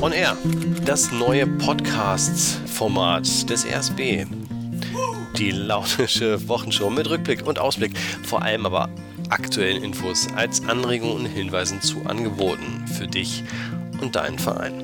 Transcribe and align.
On 0.00 0.12
Air, 0.12 0.36
das 0.84 1.12
neue 1.12 1.46
Podcast-Format 1.46 3.48
des 3.48 3.64
RSB. 3.64 4.26
Die 5.38 5.52
launische 5.52 6.48
Wochenshow 6.48 6.90
mit 6.90 7.08
Rückblick 7.08 7.46
und 7.46 7.60
Ausblick, 7.60 7.96
vor 8.24 8.42
allem 8.42 8.66
aber 8.66 8.88
aktuellen 9.28 9.84
Infos 9.84 10.26
als 10.34 10.66
Anregungen 10.68 11.18
und 11.18 11.26
Hinweisen 11.26 11.80
zu 11.80 12.04
Angeboten 12.04 12.84
für 12.88 13.06
dich 13.06 13.44
und 14.00 14.16
deinen 14.16 14.38
Verein. 14.38 14.82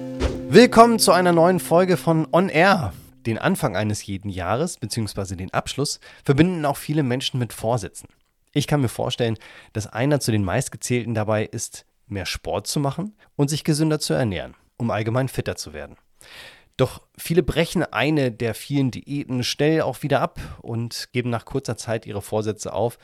Willkommen 0.49 1.01
zu 1.01 1.11
einer 1.11 1.33
neuen 1.33 1.59
Folge 1.59 1.97
von 1.97 2.29
On 2.33 2.49
Air. 2.49 2.93
Den 3.27 3.39
Anfang 3.39 3.77
eines 3.77 4.07
jeden 4.07 4.31
Jahres 4.31 4.77
bzw. 4.77 5.35
den 5.35 5.53
Abschluss 5.53 5.99
verbinden 6.25 6.65
auch 6.65 6.77
viele 6.77 7.03
Menschen 7.03 7.41
mit 7.41 7.53
Vorsätzen. 7.53 8.09
Ich 8.53 8.69
kann 8.69 8.81
mir 8.81 8.89
vorstellen, 8.89 9.37
dass 9.73 9.89
einer 9.89 10.21
zu 10.21 10.31
den 10.31 10.45
meistgezählten 10.45 11.15
dabei 11.15 11.45
ist, 11.45 11.85
mehr 12.11 12.27
Sport 12.27 12.67
zu 12.67 12.81
machen 12.81 13.17
und 13.37 13.49
sich 13.49 13.65
gesünder 13.65 13.99
zu 13.99 14.15
ernähren, 14.15 14.55
um 14.77 14.91
allgemein 14.91 15.29
fitter 15.29 15.57
zu 15.57 15.73
werden. 15.73 15.97
Doch 16.79 17.03
viele 17.17 17.43
brechen 17.43 17.83
eine 17.83 18.31
der 18.31 18.55
vielen 18.55 18.91
Diäten 18.91 19.43
schnell 19.43 19.83
auch 19.83 20.03
wieder 20.03 20.21
ab 20.21 20.41
und 20.63 21.09
geben 21.13 21.29
nach 21.29 21.45
kurzer 21.45 21.77
Zeit 21.77 22.07
ihre 22.07 22.23
Vorsätze 22.23 22.73
auf. 22.73 22.99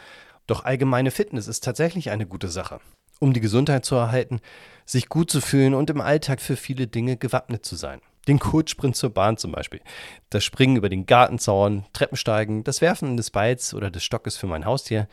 Doch 0.46 0.64
allgemeine 0.64 1.10
Fitness 1.10 1.48
ist 1.48 1.64
tatsächlich 1.64 2.10
eine 2.10 2.26
gute 2.26 2.48
Sache, 2.48 2.80
um 3.18 3.32
die 3.32 3.40
Gesundheit 3.40 3.84
zu 3.84 3.96
erhalten, 3.96 4.40
sich 4.86 5.08
gut 5.08 5.30
zu 5.30 5.40
fühlen 5.40 5.74
und 5.74 5.90
im 5.90 6.00
Alltag 6.00 6.40
für 6.40 6.56
viele 6.56 6.86
Dinge 6.86 7.16
gewappnet 7.16 7.66
zu 7.66 7.74
sein. 7.74 8.00
Den 8.28 8.38
Kurzsprint 8.38 8.96
zur 8.96 9.10
Bahn 9.10 9.36
zum 9.36 9.52
Beispiel, 9.52 9.80
das 10.30 10.44
Springen 10.44 10.76
über 10.76 10.88
den 10.88 11.04
Gartenzaun, 11.04 11.84
Treppensteigen, 11.92 12.64
das 12.64 12.80
Werfen 12.80 13.16
des 13.16 13.30
Balls 13.30 13.74
oder 13.74 13.90
des 13.90 14.04
Stockes 14.04 14.36
für 14.36 14.46
mein 14.46 14.64
Haustier, 14.64 15.08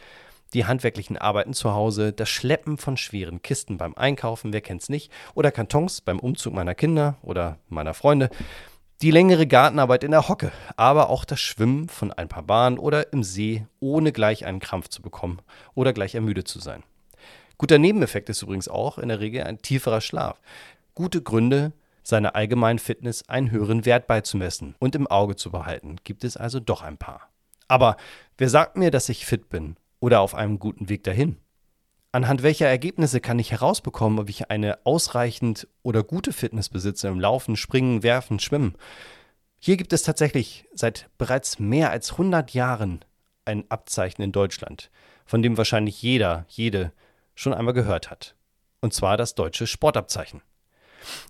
die 0.54 0.66
handwerklichen 0.66 1.18
Arbeiten 1.18 1.54
zu 1.54 1.74
Hause, 1.74 2.12
das 2.12 2.30
Schleppen 2.30 2.78
von 2.78 2.98
schweren 2.98 3.42
Kisten 3.42 3.78
beim 3.78 3.96
Einkaufen, 3.96 4.54
wer 4.54 4.62
kennt's 4.62 4.90
nicht, 4.90 5.12
oder 5.34 5.52
Kartons 5.52 6.02
beim 6.02 6.20
Umzug 6.20 6.54
meiner 6.54 6.76
Kinder 6.76 7.18
oder 7.22 7.58
meiner 7.70 7.94
Freunde, 7.94 8.30
die 9.02 9.12
längere 9.12 9.48
Gartenarbeit 9.48 10.04
in 10.04 10.12
der 10.12 10.28
Hocke, 10.28 10.52
aber 10.76 11.10
auch 11.10 11.26
das 11.26 11.40
Schwimmen 11.40 11.90
von 11.90 12.12
ein 12.12 12.28
paar 12.28 12.44
Bahnen 12.44 12.78
oder 12.78 13.12
im 13.14 13.24
See, 13.24 13.66
ohne 13.80 14.12
gleich 14.12 14.46
einen 14.46 14.60
Krampf 14.60 14.90
zu 14.90 15.02
bekommen 15.02 15.40
oder 15.74 15.94
gleich 15.94 16.14
ermüdet 16.14 16.48
zu 16.48 16.60
sein. 16.60 16.84
Guter 17.58 17.80
Nebeneffekt 17.80 18.30
ist 18.30 18.42
übrigens 18.42 18.68
auch 18.68 18.98
in 18.98 19.10
der 19.10 19.20
Regel 19.20 19.44
ein 19.44 19.60
tieferer 19.60 20.02
Schlaf. 20.02 20.40
Gute 20.94 21.22
Gründe, 21.22 21.72
seiner 22.04 22.36
allgemeinen 22.36 22.80
Fitness 22.80 23.28
einen 23.30 23.52
höheren 23.52 23.86
Wert 23.86 24.08
beizumessen 24.08 24.76
und 24.80 24.96
im 24.96 25.08
Auge 25.08 25.36
zu 25.36 25.52
behalten, 25.52 25.98
gibt 26.04 26.24
es 26.24 26.38
also 26.38 26.60
doch 26.60 26.82
ein 26.82 26.98
paar. 26.98 27.30
Aber 27.68 27.98
wer 28.38 28.50
sagt 28.50 28.78
mir, 28.78 28.92
dass 28.92 29.10
ich 29.10 29.26
fit 29.26 29.50
bin 29.50 29.78
oder 30.02 30.20
auf 30.20 30.36
einem 30.36 30.60
guten 30.60 30.90
Weg 30.90 31.06
dahin? 31.06 31.38
Anhand 32.12 32.44
welcher 32.44 32.68
Ergebnisse 32.68 33.22
kann 33.22 33.40
ich 33.40 33.52
herausbekommen, 33.52 34.20
ob 34.20 34.30
ich 34.30 34.52
eine 34.52 34.86
ausreichend 34.86 35.70
oder 35.82 36.04
gute 36.04 36.34
Fitness 36.34 36.68
besitze 36.68 37.08
im 37.08 37.22
Laufen, 37.22 37.56
Springen, 37.56 38.04
Werfen, 38.04 38.40
Schwimmen? 38.40 38.76
Hier 39.60 39.78
gibt 39.78 39.94
es 39.94 40.04
tatsächlich 40.04 40.66
seit 40.74 41.10
bereits 41.18 41.60
mehr 41.60 41.90
als 41.92 42.12
100 42.12 42.54
Jahren 42.54 43.06
ein 43.46 43.64
Abzeichen 43.70 44.22
in 44.22 44.34
Deutschland, 44.34 44.92
von 45.26 45.42
dem 45.42 45.58
wahrscheinlich 45.58 46.02
jeder, 46.02 46.46
jede 46.50 46.92
schon 47.34 47.54
einmal 47.54 47.74
gehört 47.74 48.12
hat. 48.12 48.36
Und 48.82 48.94
zwar 48.94 49.16
das 49.16 49.36
deutsche 49.36 49.68
Sportabzeichen. 49.68 50.42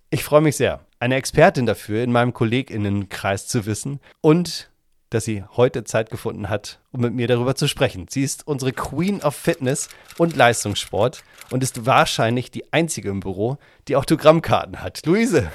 Ich 0.10 0.24
freue 0.24 0.42
mich 0.42 0.58
sehr, 0.58 0.86
eine 1.00 1.16
Expertin 1.16 1.66
dafür 1.66 2.04
in 2.04 2.12
meinem 2.12 2.34
Kolleginnenkreis 2.34 3.48
zu 3.48 3.66
wissen 3.68 4.00
und 4.22 4.71
dass 5.12 5.26
sie 5.26 5.44
heute 5.56 5.84
Zeit 5.84 6.10
gefunden 6.10 6.50
hat, 6.50 6.80
um 6.92 7.02
mit 7.02 7.14
mir 7.14 7.28
darüber 7.28 7.54
zu 7.54 7.68
sprechen. 7.68 8.08
Sie 8.10 8.24
ist 8.24 8.48
unsere 8.48 8.72
Queen 8.72 9.22
of 9.22 9.36
Fitness 9.36 9.90
und 10.18 10.36
Leistungssport 10.36 11.24
und 11.52 11.62
ist 11.62 11.86
wahrscheinlich 11.86 12.50
die 12.50 12.74
einzige 12.74 13.10
im 13.10 13.20
Büro, 13.20 13.58
die 13.88 13.98
Autogrammkarten 13.98 14.82
hat. 14.82 15.06
Luise. 15.06 15.52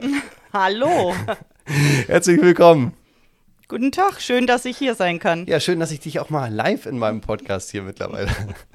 Hallo. 0.52 1.14
Herzlich 2.06 2.40
willkommen. 2.40 2.94
Guten 3.66 3.92
Tag, 3.92 4.20
schön, 4.20 4.46
dass 4.46 4.64
ich 4.64 4.76
hier 4.76 4.94
sein 4.94 5.18
kann. 5.18 5.46
Ja, 5.46 5.60
schön, 5.60 5.78
dass 5.78 5.92
ich 5.92 6.00
dich 6.00 6.18
auch 6.18 6.30
mal 6.30 6.52
live 6.52 6.86
in 6.86 6.98
meinem 6.98 7.20
Podcast 7.20 7.70
hier 7.70 7.82
mittlerweile 7.82 8.28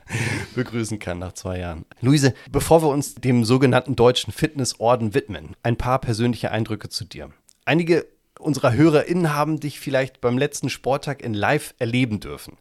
begrüßen 0.56 1.00
kann 1.00 1.20
nach 1.20 1.34
zwei 1.34 1.60
Jahren. 1.60 1.86
Luise, 2.02 2.34
bevor 2.52 2.82
wir 2.82 2.90
uns 2.90 3.16
dem 3.16 3.44
sogenannten 3.46 3.96
deutschen 3.96 4.32
Fitnessorden 4.32 5.14
widmen, 5.14 5.56
ein 5.64 5.78
paar 5.78 6.00
persönliche 6.00 6.52
Eindrücke 6.52 6.88
zu 6.90 7.04
dir. 7.06 7.30
Einige 7.66 8.06
unserer 8.40 8.74
HörerInnen 8.74 9.34
haben 9.34 9.60
dich 9.60 9.80
vielleicht 9.80 10.22
beim 10.22 10.38
letzten 10.38 10.70
Sporttag 10.70 11.22
in 11.22 11.34
Live 11.34 11.74
erleben 11.80 12.20
dürfen. 12.20 12.58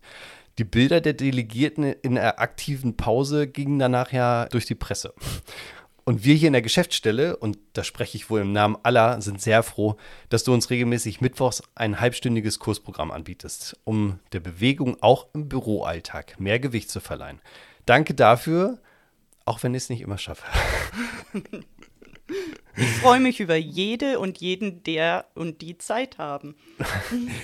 Die 0.59 0.65
Bilder 0.65 1.01
der 1.01 1.15
Delegierten 1.15 1.85
in 1.85 2.15
der 2.15 2.41
aktiven 2.41 2.97
Pause 2.97 3.49
gingen 3.49 3.79
danach 3.79 4.13
ja 4.13 4.47
durch 4.47 4.67
die 4.67 4.77
Presse. 4.77 5.13
Und 6.05 6.25
wir 6.25 6.35
hier 6.35 6.49
in 6.49 6.53
der 6.53 6.63
Geschäftsstelle, 6.63 7.37
und 7.37 7.59
da 7.73 7.83
spreche 7.83 8.17
ich 8.17 8.29
wohl 8.29 8.43
im 8.43 8.53
Namen 8.53 8.77
aller, 8.83 9.23
sind 9.23 9.41
sehr 9.41 9.63
froh, 9.63 9.97
dass 10.29 10.45
du 10.45 10.53
uns 10.53 10.69
regelmäßig 10.69 11.23
mittwochs 11.23 11.63
ein 11.75 11.99
halbstündiges 11.99 12.59
Kursprogramm 12.59 13.11
anbietest, 13.11 13.81
um 13.85 14.21
der 14.33 14.41
Bewegung 14.41 14.99
auch 15.01 15.29
im 15.33 15.49
Büroalltag 15.49 16.39
mehr 16.39 16.59
Gewicht 16.59 16.91
zu 16.91 17.01
verleihen. 17.01 17.41
Danke 17.87 18.13
dafür, 18.13 18.79
auch 19.47 19.63
wenn 19.63 19.75
ich 19.75 19.85
es 19.85 19.89
nicht 19.89 20.03
immer 20.03 20.19
schaffe. 20.19 20.45
Ich 22.77 22.89
freue 22.89 23.21
mich 23.21 23.41
über 23.41 23.57
jede 23.57 24.19
und 24.19 24.39
jeden, 24.39 24.83
der 24.83 25.27
und 25.35 25.63
die 25.63 25.79
Zeit 25.79 26.19
haben. 26.19 26.57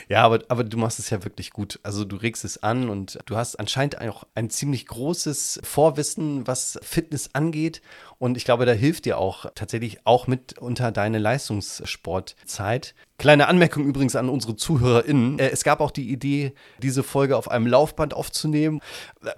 ja, 0.08 0.22
aber, 0.22 0.40
aber 0.48 0.64
du 0.64 0.76
machst 0.76 0.98
es 0.98 1.10
ja 1.10 1.22
wirklich 1.24 1.50
gut. 1.52 1.78
Also 1.82 2.04
du 2.04 2.16
regst 2.16 2.44
es 2.44 2.62
an 2.62 2.88
und 2.88 3.18
du 3.26 3.36
hast 3.36 3.56
anscheinend 3.56 4.00
auch 4.00 4.24
ein 4.34 4.50
ziemlich 4.50 4.86
großes 4.86 5.60
Vorwissen, 5.62 6.46
was 6.46 6.78
Fitness 6.82 7.30
angeht. 7.34 7.80
Und 8.18 8.36
ich 8.36 8.44
glaube, 8.44 8.66
da 8.66 8.72
hilft 8.72 9.04
dir 9.04 9.18
auch 9.18 9.46
tatsächlich 9.54 10.06
auch 10.06 10.26
mit 10.26 10.58
unter 10.58 10.92
deine 10.92 11.18
Leistungssportzeit. 11.18 12.94
Kleine 13.20 13.48
Anmerkung 13.48 13.84
übrigens 13.84 14.16
an 14.16 14.30
unsere 14.30 14.56
ZuhörerInnen. 14.56 15.38
Äh, 15.38 15.50
es 15.50 15.62
gab 15.62 15.80
auch 15.80 15.90
die 15.90 16.10
Idee, 16.10 16.54
diese 16.78 17.02
Folge 17.02 17.36
auf 17.36 17.50
einem 17.50 17.66
Laufband 17.66 18.14
aufzunehmen. 18.14 18.80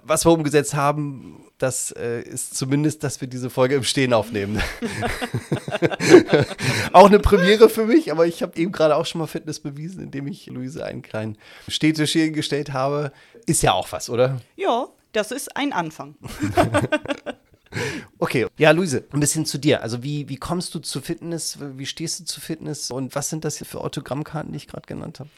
Was 0.01 0.25
wir 0.25 0.31
umgesetzt 0.31 0.73
haben, 0.73 1.43
das 1.57 1.91
äh, 1.91 2.21
ist 2.21 2.55
zumindest, 2.55 3.03
dass 3.03 3.19
wir 3.19 3.27
diese 3.27 3.49
Folge 3.49 3.75
im 3.75 3.83
Stehen 3.83 4.13
aufnehmen. 4.13 4.61
auch 6.93 7.07
eine 7.07 7.19
Premiere 7.19 7.67
für 7.67 7.85
mich, 7.85 8.09
aber 8.09 8.25
ich 8.25 8.41
habe 8.41 8.57
eben 8.57 8.71
gerade 8.71 8.95
auch 8.95 9.05
schon 9.05 9.19
mal 9.19 9.27
Fitness 9.27 9.59
bewiesen, 9.59 10.01
indem 10.01 10.27
ich 10.27 10.45
Luise 10.45 10.85
einen 10.85 11.01
kleinen 11.01 11.37
Städtisch 11.67 12.13
hier 12.13 12.31
gestellt 12.31 12.71
habe. 12.71 13.11
Ist 13.47 13.63
ja 13.63 13.73
auch 13.73 13.91
was, 13.91 14.09
oder? 14.09 14.39
Ja, 14.55 14.87
das 15.11 15.31
ist 15.31 15.57
ein 15.57 15.73
Anfang. 15.73 16.15
Okay, 18.19 18.47
ja, 18.57 18.71
Luise, 18.71 19.03
ein 19.11 19.19
bisschen 19.19 19.45
zu 19.45 19.57
dir. 19.57 19.81
Also 19.81 20.03
wie, 20.03 20.29
wie 20.29 20.37
kommst 20.37 20.73
du 20.75 20.79
zu 20.79 21.01
Fitness? 21.01 21.57
Wie 21.59 21.85
stehst 21.85 22.19
du 22.19 22.25
zu 22.25 22.41
Fitness? 22.41 22.91
Und 22.91 23.15
was 23.15 23.29
sind 23.29 23.43
das 23.45 23.57
hier 23.57 23.67
für 23.67 23.81
Autogrammkarten, 23.81 24.51
die 24.51 24.57
ich 24.57 24.67
gerade 24.67 24.87
genannt 24.87 25.19
habe? 25.19 25.29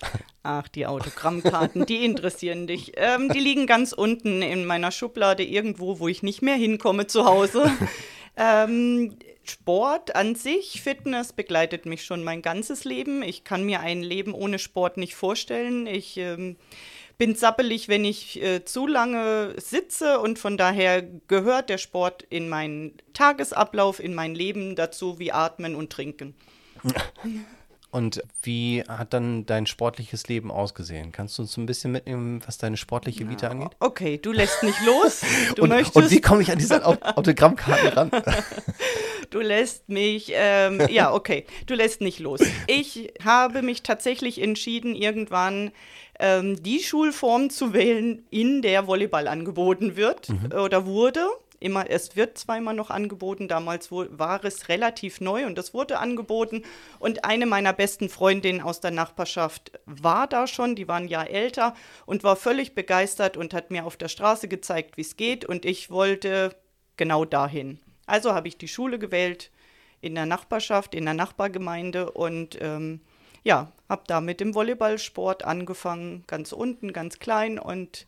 Ach, 0.44 0.68
die 0.68 0.86
Autogrammkarten, 0.86 1.86
die 1.86 2.06
interessieren 2.06 2.68
dich. 2.68 2.94
Ähm, 2.96 3.30
die 3.30 3.40
liegen 3.40 3.68
ganz 3.68 3.92
unten 3.92 4.42
in 4.42 4.66
meiner 4.66 4.92
Schublade 4.92 5.44
irgendwo, 5.44 6.00
wo 6.00 6.08
ich 6.08 6.24
nicht 6.24 6.42
mehr 6.42 6.56
hinkomme 6.56 7.08
zu 7.08 7.26
Hause. 7.26 7.72
ähm, 8.38 9.16
Sport 9.44 10.16
an 10.16 10.36
sich, 10.36 10.82
Fitness 10.82 11.34
begleitet 11.34 11.86
mich 11.86 12.04
schon 12.04 12.24
mein 12.24 12.42
ganzes 12.42 12.84
Leben. 12.84 13.22
Ich 13.22 13.44
kann 13.44 13.64
mir 13.64 13.80
ein 13.80 14.02
Leben 14.02 14.34
ohne 14.34 14.60
Sport 14.60 14.98
nicht 14.98 15.16
vorstellen. 15.16 15.88
Ich 15.88 16.18
ähm, 16.18 16.58
bin 17.18 17.36
zappelig, 17.36 17.88
wenn 17.88 18.06
ich 18.06 18.42
äh, 18.42 18.66
zu 18.66 18.88
lange 18.88 19.56
sitze 19.58 20.20
und 20.20 20.40
von 20.40 20.58
daher 20.58 21.02
gehört 21.28 21.70
der 21.70 21.78
Sport 21.78 22.24
in 22.30 22.50
meinen 22.50 22.94
Tagesablauf, 23.14 24.00
in 24.00 24.14
mein 24.14 24.36
Leben 24.36 24.76
dazu 24.76 25.20
wie 25.20 25.32
Atmen 25.32 25.76
und 25.76 25.92
Trinken. 25.92 26.36
Und 27.96 28.22
wie 28.42 28.84
hat 28.90 29.14
dann 29.14 29.46
dein 29.46 29.66
sportliches 29.68 30.28
Leben 30.28 30.52
ausgesehen? 30.52 31.14
Kannst 31.14 31.38
du 31.38 31.44
uns 31.44 31.56
ein 31.56 31.66
bisschen 31.66 31.94
mitnehmen, 31.94 32.42
was 32.46 32.58
deine 32.58 32.76
sportliche 32.76 33.30
Vita 33.30 33.48
angeht? 33.48 33.70
Okay, 33.80 34.18
du 34.18 34.34
lässt 34.34 34.64
mich 34.64 34.76
los. 34.86 35.22
Du 35.56 35.62
und, 35.62 35.70
möchtest 35.70 35.96
und 35.96 36.12
wie 36.12 36.20
komme 36.20 36.42
ich 36.42 36.52
an 36.52 36.58
diese 36.58 36.86
Autogrammkarten 37.18 37.88
ran? 37.88 38.12
du 39.30 39.40
lässt 39.40 39.88
mich, 39.88 40.34
ähm, 40.36 40.82
ja, 40.90 41.14
okay, 41.14 41.46
du 41.68 41.74
lässt 41.74 42.02
nicht 42.02 42.20
los. 42.20 42.42
Ich 42.68 43.14
habe 43.24 43.62
mich 43.62 43.82
tatsächlich 43.82 44.42
entschieden, 44.42 44.94
irgendwann 44.94 45.72
ähm, 46.20 46.62
die 46.62 46.82
Schulform 46.84 47.50
zu 47.50 47.72
wählen, 47.72 48.26
in 48.30 48.62
der 48.62 48.88
Volleyball 48.88 49.30
angeboten 49.30 49.96
wird 49.96 50.28
mhm. 50.28 50.52
oder 50.52 50.86
wurde. 50.86 51.30
Immer, 51.60 51.90
es 51.90 52.16
wird 52.16 52.38
zweimal 52.38 52.74
noch 52.74 52.90
angeboten. 52.90 53.48
Damals 53.48 53.92
war 53.92 54.44
es 54.44 54.70
relativ 54.70 55.22
neu 55.22 55.46
und 55.46 55.58
es 55.58 55.74
wurde 55.74 56.00
angeboten. 56.00 56.64
Und 57.00 57.26
eine 57.26 57.46
meiner 57.46 57.74
besten 57.74 58.10
Freundinnen 58.10 58.62
aus 58.62 58.80
der 58.80 58.92
Nachbarschaft 58.92 59.72
war 59.86 60.28
da 60.28 60.48
schon, 60.48 60.76
die 60.76 60.88
war 60.88 60.98
ein 60.98 61.08
Jahr 61.08 61.30
älter 61.30 61.76
und 62.06 62.24
war 62.24 62.36
völlig 62.36 62.76
begeistert 62.76 63.38
und 63.38 63.54
hat 63.54 63.72
mir 63.72 63.86
auf 63.86 63.98
der 63.98 64.10
Straße 64.10 64.48
gezeigt, 64.48 64.98
wie 64.98 65.02
es 65.02 65.18
geht. 65.18 65.46
Und 65.46 65.66
ich 65.66 65.90
wollte 65.90 66.56
genau 66.98 67.26
dahin. 67.26 67.80
Also 68.06 68.34
habe 68.34 68.48
ich 68.48 68.58
die 68.58 68.68
Schule 68.68 69.00
gewählt 69.00 69.52
in 70.02 70.16
der 70.16 70.26
Nachbarschaft, 70.26 70.94
in 70.94 71.06
der 71.06 71.14
Nachbargemeinde 71.14 72.12
und 72.12 72.58
ähm, 72.62 73.02
ja, 73.44 73.72
habe 73.90 74.04
da 74.08 74.22
mit 74.22 74.40
dem 74.40 74.56
Volleyballsport 74.56 75.44
angefangen, 75.44 76.24
ganz 76.28 76.52
unten, 76.52 76.94
ganz 76.94 77.20
klein 77.20 77.60
und 77.60 78.08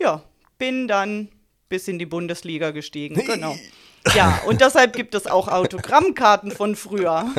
ja, 0.00 0.22
bin 0.58 0.88
dann 0.88 1.28
bis 1.68 1.88
in 1.88 1.98
die 1.98 2.06
Bundesliga 2.06 2.70
gestiegen. 2.70 3.14
Genau. 3.26 3.56
Ja, 4.14 4.42
und 4.46 4.60
deshalb 4.60 4.94
gibt 4.94 5.14
es 5.14 5.26
auch 5.26 5.48
Autogrammkarten 5.48 6.50
von 6.50 6.76
früher. 6.76 7.30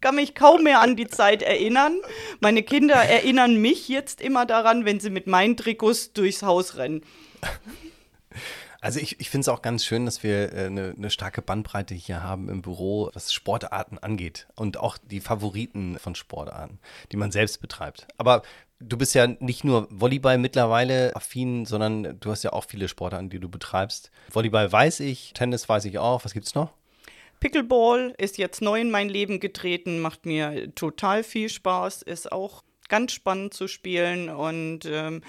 Kann 0.00 0.16
mich 0.16 0.34
kaum 0.34 0.64
mehr 0.64 0.80
an 0.80 0.96
die 0.96 1.06
Zeit 1.06 1.42
erinnern. 1.42 2.00
Meine 2.40 2.62
Kinder 2.62 2.94
erinnern 2.94 3.56
mich 3.60 3.88
jetzt 3.88 4.20
immer 4.20 4.44
daran, 4.46 4.84
wenn 4.84 5.00
sie 5.00 5.10
mit 5.10 5.26
meinen 5.26 5.56
Trikots 5.56 6.12
durchs 6.12 6.42
Haus 6.42 6.76
rennen. 6.76 7.02
Also 8.86 9.00
ich, 9.00 9.18
ich 9.18 9.30
finde 9.30 9.40
es 9.40 9.48
auch 9.48 9.62
ganz 9.62 9.84
schön, 9.84 10.04
dass 10.04 10.22
wir 10.22 10.52
äh, 10.52 10.66
eine, 10.66 10.94
eine 10.96 11.10
starke 11.10 11.42
Bandbreite 11.42 11.92
hier 11.92 12.22
haben 12.22 12.48
im 12.48 12.62
Büro, 12.62 13.10
was 13.14 13.32
Sportarten 13.32 13.98
angeht 13.98 14.46
und 14.54 14.76
auch 14.76 14.96
die 14.96 15.18
Favoriten 15.18 15.98
von 15.98 16.14
Sportarten, 16.14 16.78
die 17.10 17.16
man 17.16 17.32
selbst 17.32 17.60
betreibt. 17.60 18.06
Aber 18.16 18.42
du 18.78 18.96
bist 18.96 19.12
ja 19.16 19.26
nicht 19.26 19.64
nur 19.64 19.88
Volleyball 19.90 20.38
mittlerweile 20.38 21.16
affin, 21.16 21.66
sondern 21.66 22.20
du 22.20 22.30
hast 22.30 22.44
ja 22.44 22.52
auch 22.52 22.62
viele 22.62 22.86
Sportarten, 22.86 23.28
die 23.28 23.40
du 23.40 23.48
betreibst. 23.48 24.12
Volleyball 24.30 24.70
weiß 24.70 25.00
ich, 25.00 25.32
Tennis 25.32 25.68
weiß 25.68 25.84
ich 25.86 25.98
auch. 25.98 26.24
Was 26.24 26.32
gibt's 26.32 26.54
noch? 26.54 26.72
Pickleball 27.40 28.14
ist 28.18 28.38
jetzt 28.38 28.62
neu 28.62 28.80
in 28.80 28.92
mein 28.92 29.08
Leben 29.08 29.40
getreten, 29.40 29.98
macht 29.98 30.26
mir 30.26 30.72
total 30.76 31.24
viel 31.24 31.48
Spaß, 31.48 32.02
ist 32.02 32.30
auch 32.30 32.62
ganz 32.88 33.10
spannend 33.10 33.52
zu 33.52 33.66
spielen 33.66 34.28
und 34.28 34.84
ähm, 34.84 35.22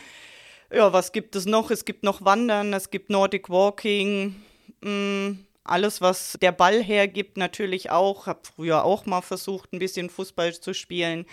ja, 0.71 0.91
was 0.93 1.11
gibt 1.11 1.35
es 1.35 1.45
noch? 1.45 1.71
Es 1.71 1.85
gibt 1.85 2.03
noch 2.03 2.23
Wandern, 2.23 2.73
es 2.73 2.89
gibt 2.89 3.09
Nordic 3.09 3.49
Walking, 3.49 4.35
mh, 4.81 4.89
mm, 4.89 5.47
alles, 5.63 6.01
was 6.01 6.37
der 6.41 6.51
Ball 6.51 6.81
hergibt, 6.81 7.37
natürlich 7.37 7.89
auch. 7.91 8.27
Habe 8.27 8.39
früher 8.55 8.85
auch 8.85 9.05
mal 9.05 9.21
versucht, 9.21 9.73
ein 9.73 9.79
bisschen 9.79 10.09
Fußball 10.09 10.53
zu 10.53 10.73
spielen. 10.73 11.25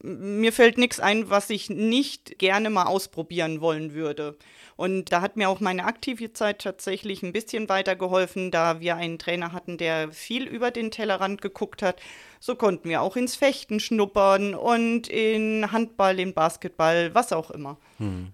Mir 0.00 0.52
fällt 0.52 0.78
nichts 0.78 1.00
ein, 1.00 1.28
was 1.28 1.50
ich 1.50 1.70
nicht 1.70 2.38
gerne 2.38 2.70
mal 2.70 2.84
ausprobieren 2.84 3.60
wollen 3.60 3.94
würde. 3.94 4.36
Und 4.76 5.10
da 5.10 5.22
hat 5.22 5.36
mir 5.36 5.48
auch 5.48 5.58
meine 5.58 5.84
aktive 5.86 6.32
Zeit 6.32 6.60
tatsächlich 6.60 7.24
ein 7.24 7.32
bisschen 7.32 7.68
weitergeholfen, 7.68 8.52
da 8.52 8.78
wir 8.78 8.94
einen 8.94 9.18
Trainer 9.18 9.52
hatten, 9.52 9.76
der 9.76 10.12
viel 10.12 10.46
über 10.46 10.70
den 10.70 10.92
Tellerrand 10.92 11.42
geguckt 11.42 11.82
hat. 11.82 12.00
So 12.38 12.54
konnten 12.54 12.88
wir 12.88 13.02
auch 13.02 13.16
ins 13.16 13.34
Fechten 13.34 13.80
schnuppern 13.80 14.54
und 14.54 15.08
in 15.08 15.72
Handball, 15.72 16.20
in 16.20 16.32
Basketball, 16.32 17.12
was 17.12 17.32
auch 17.32 17.50
immer. 17.50 17.76
Hm. 17.98 18.32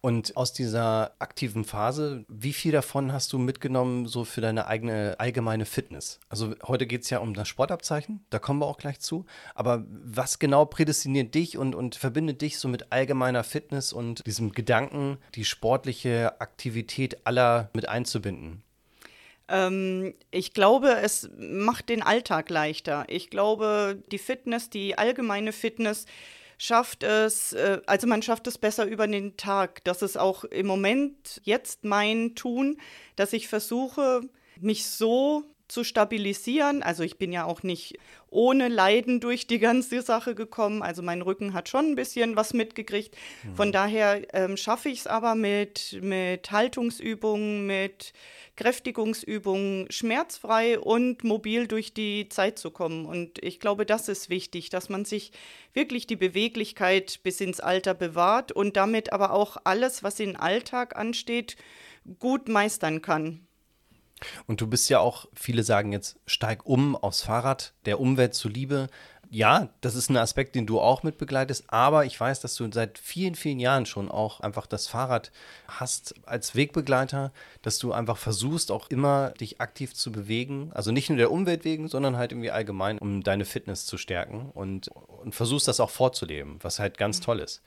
Und 0.00 0.36
aus 0.36 0.52
dieser 0.52 1.14
aktiven 1.18 1.64
Phase, 1.64 2.24
wie 2.28 2.52
viel 2.52 2.72
davon 2.72 3.12
hast 3.12 3.32
du 3.32 3.38
mitgenommen, 3.38 4.06
so 4.06 4.24
für 4.24 4.40
deine 4.40 4.66
eigene 4.66 5.16
allgemeine 5.18 5.66
Fitness? 5.66 6.20
Also 6.28 6.54
heute 6.66 6.86
geht 6.86 7.02
es 7.02 7.10
ja 7.10 7.18
um 7.18 7.34
das 7.34 7.48
Sportabzeichen, 7.48 8.24
da 8.30 8.38
kommen 8.38 8.60
wir 8.60 8.66
auch 8.66 8.78
gleich 8.78 9.00
zu. 9.00 9.26
Aber 9.54 9.84
was 9.88 10.38
genau 10.38 10.64
prädestiniert 10.64 11.34
dich 11.34 11.58
und, 11.58 11.74
und 11.74 11.94
verbindet 11.94 12.42
dich 12.42 12.58
so 12.58 12.68
mit 12.68 12.92
allgemeiner 12.92 13.44
Fitness 13.44 13.92
und 13.92 14.26
diesem 14.26 14.52
Gedanken, 14.52 15.18
die 15.34 15.44
sportliche 15.44 16.40
Aktivität 16.40 17.26
aller 17.26 17.70
mit 17.74 17.88
einzubinden? 17.88 18.62
Ähm, 19.48 20.14
ich 20.30 20.54
glaube, 20.54 20.96
es 21.02 21.28
macht 21.36 21.88
den 21.88 22.02
Alltag 22.02 22.50
leichter. 22.50 23.04
Ich 23.08 23.30
glaube, 23.30 24.02
die 24.10 24.18
Fitness, 24.18 24.70
die 24.70 24.96
allgemeine 24.96 25.52
Fitness, 25.52 26.06
schafft 26.58 27.02
es, 27.02 27.52
äh, 27.52 27.80
also 27.86 28.06
man 28.06 28.22
schafft 28.22 28.46
es 28.46 28.58
besser 28.58 28.84
über 28.86 29.06
den 29.06 29.36
Tag. 29.36 29.82
Das 29.84 30.02
ist 30.02 30.16
auch 30.16 30.44
im 30.44 30.66
Moment 30.66 31.40
jetzt 31.44 31.84
mein 31.84 32.34
Tun, 32.34 32.78
dass 33.16 33.32
ich 33.32 33.48
versuche, 33.48 34.22
mich 34.60 34.86
so 34.86 35.44
zu 35.74 35.84
stabilisieren. 35.84 36.82
Also 36.82 37.02
ich 37.02 37.18
bin 37.18 37.32
ja 37.32 37.44
auch 37.44 37.62
nicht 37.62 37.98
ohne 38.30 38.68
Leiden 38.68 39.20
durch 39.20 39.46
die 39.46 39.58
ganze 39.58 40.02
Sache 40.02 40.34
gekommen. 40.34 40.82
Also 40.82 41.02
mein 41.02 41.20
Rücken 41.20 41.52
hat 41.52 41.68
schon 41.68 41.90
ein 41.90 41.94
bisschen 41.96 42.36
was 42.36 42.54
mitgekriegt. 42.54 43.16
Von 43.54 43.68
mhm. 43.68 43.72
daher 43.72 44.34
ähm, 44.34 44.56
schaffe 44.56 44.88
ich 44.88 45.00
es 45.00 45.06
aber 45.06 45.34
mit, 45.34 45.98
mit 46.00 46.50
Haltungsübungen, 46.50 47.66
mit 47.66 48.12
Kräftigungsübungen 48.56 49.90
schmerzfrei 49.90 50.78
und 50.78 51.24
mobil 51.24 51.66
durch 51.66 51.92
die 51.92 52.28
Zeit 52.28 52.58
zu 52.58 52.70
kommen. 52.70 53.04
Und 53.04 53.42
ich 53.42 53.58
glaube, 53.58 53.84
das 53.84 54.08
ist 54.08 54.30
wichtig, 54.30 54.70
dass 54.70 54.88
man 54.88 55.04
sich 55.04 55.32
wirklich 55.72 56.06
die 56.06 56.16
Beweglichkeit 56.16 57.20
bis 57.24 57.40
ins 57.40 57.58
Alter 57.58 57.94
bewahrt 57.94 58.52
und 58.52 58.76
damit 58.76 59.12
aber 59.12 59.32
auch 59.32 59.56
alles, 59.64 60.04
was 60.04 60.20
in 60.20 60.30
den 60.30 60.36
Alltag 60.36 60.94
ansteht, 60.96 61.56
gut 62.20 62.48
meistern 62.48 63.02
kann. 63.02 63.44
Und 64.46 64.60
du 64.60 64.66
bist 64.66 64.88
ja 64.88 64.98
auch, 65.00 65.26
viele 65.34 65.62
sagen 65.62 65.92
jetzt, 65.92 66.16
steig 66.26 66.66
um 66.66 66.96
aufs 66.96 67.22
Fahrrad, 67.22 67.74
der 67.84 68.00
Umwelt 68.00 68.34
zuliebe 68.34 68.88
ja, 69.34 69.68
das 69.80 69.96
ist 69.96 70.10
ein 70.10 70.16
Aspekt, 70.16 70.54
den 70.54 70.64
du 70.64 70.78
auch 70.78 71.02
mit 71.02 71.18
begleitest, 71.18 71.64
aber 71.66 72.04
ich 72.04 72.18
weiß, 72.18 72.38
dass 72.40 72.54
du 72.54 72.70
seit 72.70 72.98
vielen, 73.00 73.34
vielen 73.34 73.58
Jahren 73.58 73.84
schon 73.84 74.08
auch 74.08 74.38
einfach 74.38 74.68
das 74.68 74.86
Fahrrad 74.86 75.32
hast 75.66 76.14
als 76.24 76.54
Wegbegleiter, 76.54 77.32
dass 77.60 77.80
du 77.80 77.92
einfach 77.92 78.16
versuchst, 78.16 78.70
auch 78.70 78.88
immer 78.90 79.30
dich 79.30 79.60
aktiv 79.60 79.92
zu 79.92 80.12
bewegen. 80.12 80.70
Also 80.72 80.92
nicht 80.92 81.08
nur 81.08 81.18
der 81.18 81.32
Umwelt 81.32 81.64
wegen, 81.64 81.88
sondern 81.88 82.16
halt 82.16 82.30
irgendwie 82.30 82.52
allgemein, 82.52 82.96
um 82.98 83.24
deine 83.24 83.44
Fitness 83.44 83.86
zu 83.86 83.98
stärken 83.98 84.50
und, 84.54 84.86
und 84.88 85.34
versuchst 85.34 85.66
das 85.66 85.80
auch 85.80 85.90
vorzuleben, 85.90 86.58
was 86.62 86.78
halt 86.78 86.96
ganz 86.96 87.18
toll 87.18 87.40
ist. 87.40 87.60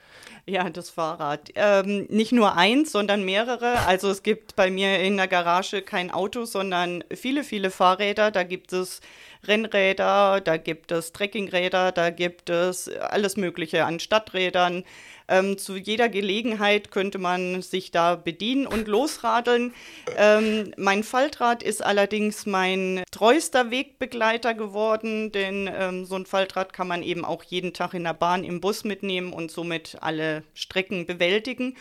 Ja, 0.45 0.69
das 0.69 0.89
Fahrrad. 0.89 1.49
Ähm, 1.55 2.05
nicht 2.09 2.31
nur 2.31 2.55
eins, 2.55 2.93
sondern 2.93 3.25
mehrere. 3.25 3.79
Also 3.79 4.09
es 4.09 4.23
gibt 4.23 4.55
bei 4.55 4.71
mir 4.71 5.01
in 5.01 5.17
der 5.17 5.27
Garage 5.27 5.81
kein 5.81 6.11
Auto, 6.11 6.45
sondern 6.45 7.03
viele, 7.13 7.43
viele 7.43 7.71
Fahrräder. 7.71 8.31
Da 8.31 8.43
gibt 8.43 8.71
es 8.71 9.01
Rennräder, 9.47 10.41
da 10.41 10.57
gibt 10.57 10.91
es 10.91 11.11
Trekkingräder, 11.11 11.91
da 11.91 12.09
gibt 12.09 12.49
es 12.49 12.89
alles 12.89 13.37
Mögliche 13.37 13.85
an 13.85 13.99
Stadträdern. 13.99 14.83
Ähm, 15.29 15.57
zu 15.57 15.75
jeder 15.75 16.07
Gelegenheit 16.07 16.91
könnte 16.91 17.17
man 17.17 17.61
sich 17.61 17.91
da 17.91 18.15
bedienen 18.15 18.65
und 18.65 18.87
losradeln. 18.87 19.73
Ähm, 20.17 20.73
mein 20.77 21.03
Faltrad 21.03 21.63
ist 21.63 21.83
allerdings 21.83 22.45
mein 22.45 23.03
treuester 23.11 23.69
Wegbegleiter 23.71 24.53
geworden, 24.53 25.31
denn 25.31 25.69
ähm, 25.73 26.05
so 26.05 26.15
ein 26.15 26.25
Faltrad 26.25 26.71
kann 26.71 26.87
man 26.87 27.03
eben 27.03 27.25
auch 27.25 27.43
jeden 27.43 27.73
Tag 27.73 27.93
in 27.93 28.05
der 28.05 28.13
Bahn, 28.13 28.43
im 28.43 28.61
Bus 28.61 28.85
mitnehmen 28.85 29.33
und 29.33 29.51
somit 29.51 29.97
alle 30.01 30.43
Strecken 30.53 31.05
bewältigen. 31.05 31.75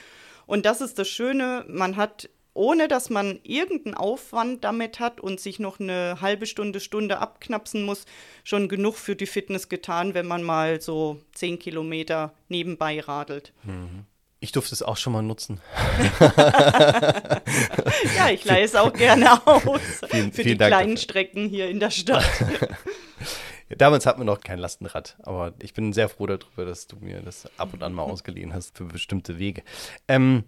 Und 0.47 0.65
das 0.67 0.81
ist 0.81 0.99
das 0.99 1.09
Schöne, 1.09 1.65
man 1.69 1.97
hat 1.97 2.29
ohne 2.57 2.89
dass 2.89 3.11
man 3.11 3.39
irgendeinen 3.43 3.95
Aufwand 3.95 4.65
damit 4.65 4.99
hat 4.99 5.21
und 5.21 5.41
sich 5.41 5.59
noch 5.59 5.79
eine 5.79 6.19
halbe 6.21 6.47
Stunde, 6.47 6.81
Stunde 6.81 7.19
abknapsen 7.19 7.85
muss, 7.85 8.05
schon 8.45 8.69
genug 8.69 8.97
für 8.97 9.17
die 9.17 9.27
Fitness 9.27 9.69
getan, 9.69 10.15
wenn 10.15 10.27
man 10.27 10.43
mal 10.43 10.81
so 10.81 11.21
zehn 11.33 11.59
Kilometer 11.59 12.33
nebenbei 12.49 13.01
radelt. 13.01 13.53
Mhm. 13.63 14.07
Ich 14.39 14.53
durfte 14.53 14.75
es 14.75 14.83
auch 14.83 14.99
schon 14.99 15.13
mal 15.13 15.23
nutzen. 15.23 15.61
ja, 16.21 17.41
ich 18.33 18.45
leihe 18.45 18.65
es 18.65 18.75
auch 18.75 18.93
gerne 18.93 19.47
aus 19.47 19.81
vielen, 20.11 20.31
für 20.31 20.43
vielen 20.43 20.49
die 20.49 20.57
Dank 20.59 20.73
kleinen 20.73 20.95
dafür. 20.95 21.03
Strecken 21.03 21.49
hier 21.49 21.69
in 21.69 21.81
der 21.81 21.91
Stadt. 21.91 22.29
Damals 23.77 24.07
hatten 24.07 24.21
wir 24.21 24.25
noch 24.25 24.41
kein 24.41 24.59
Lastenrad, 24.59 25.17
aber 25.23 25.55
ich 25.59 25.75
bin 25.75 25.93
sehr 25.93 26.09
froh 26.09 26.27
darüber, 26.27 26.65
dass 26.65 26.87
du 26.87 26.97
mir 26.97 27.21
das 27.23 27.49
ab 27.59 27.73
und 27.73 27.83
an 27.83 27.93
mal 27.93 28.05
ausgeliehen 28.05 28.55
hast 28.55 28.77
für 28.77 28.85
bestimmte 28.85 29.39
Wege. 29.39 29.63
Ähm, 30.07 30.45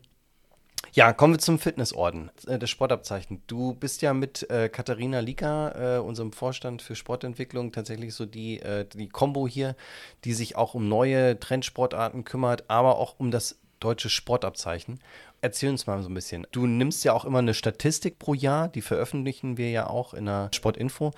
ja, 0.98 1.12
kommen 1.12 1.34
wir 1.34 1.38
zum 1.38 1.60
Fitnessorden, 1.60 2.32
äh, 2.48 2.58
das 2.58 2.70
Sportabzeichen. 2.70 3.40
Du 3.46 3.72
bist 3.72 4.02
ja 4.02 4.12
mit 4.12 4.50
äh, 4.50 4.68
Katharina 4.68 5.20
Lika, 5.20 5.98
äh, 5.98 6.00
unserem 6.00 6.32
Vorstand 6.32 6.82
für 6.82 6.96
Sportentwicklung, 6.96 7.70
tatsächlich 7.70 8.14
so 8.14 8.26
die, 8.26 8.58
äh, 8.58 8.84
die 8.84 9.08
Combo 9.08 9.46
hier, 9.46 9.76
die 10.24 10.32
sich 10.32 10.56
auch 10.56 10.74
um 10.74 10.88
neue 10.88 11.38
Trendsportarten 11.38 12.24
kümmert, 12.24 12.64
aber 12.68 12.98
auch 12.98 13.14
um 13.18 13.30
das 13.30 13.60
deutsche 13.78 14.10
Sportabzeichen. 14.10 14.98
Erzähl 15.40 15.70
uns 15.70 15.86
mal 15.86 16.02
so 16.02 16.08
ein 16.08 16.14
bisschen. 16.14 16.48
Du 16.50 16.66
nimmst 16.66 17.04
ja 17.04 17.12
auch 17.12 17.24
immer 17.24 17.38
eine 17.38 17.54
Statistik 17.54 18.18
pro 18.18 18.34
Jahr, 18.34 18.66
die 18.66 18.82
veröffentlichen 18.82 19.56
wir 19.56 19.70
ja 19.70 19.86
auch 19.86 20.14
in 20.14 20.26
der 20.26 20.50
Sportinfo. 20.52 21.12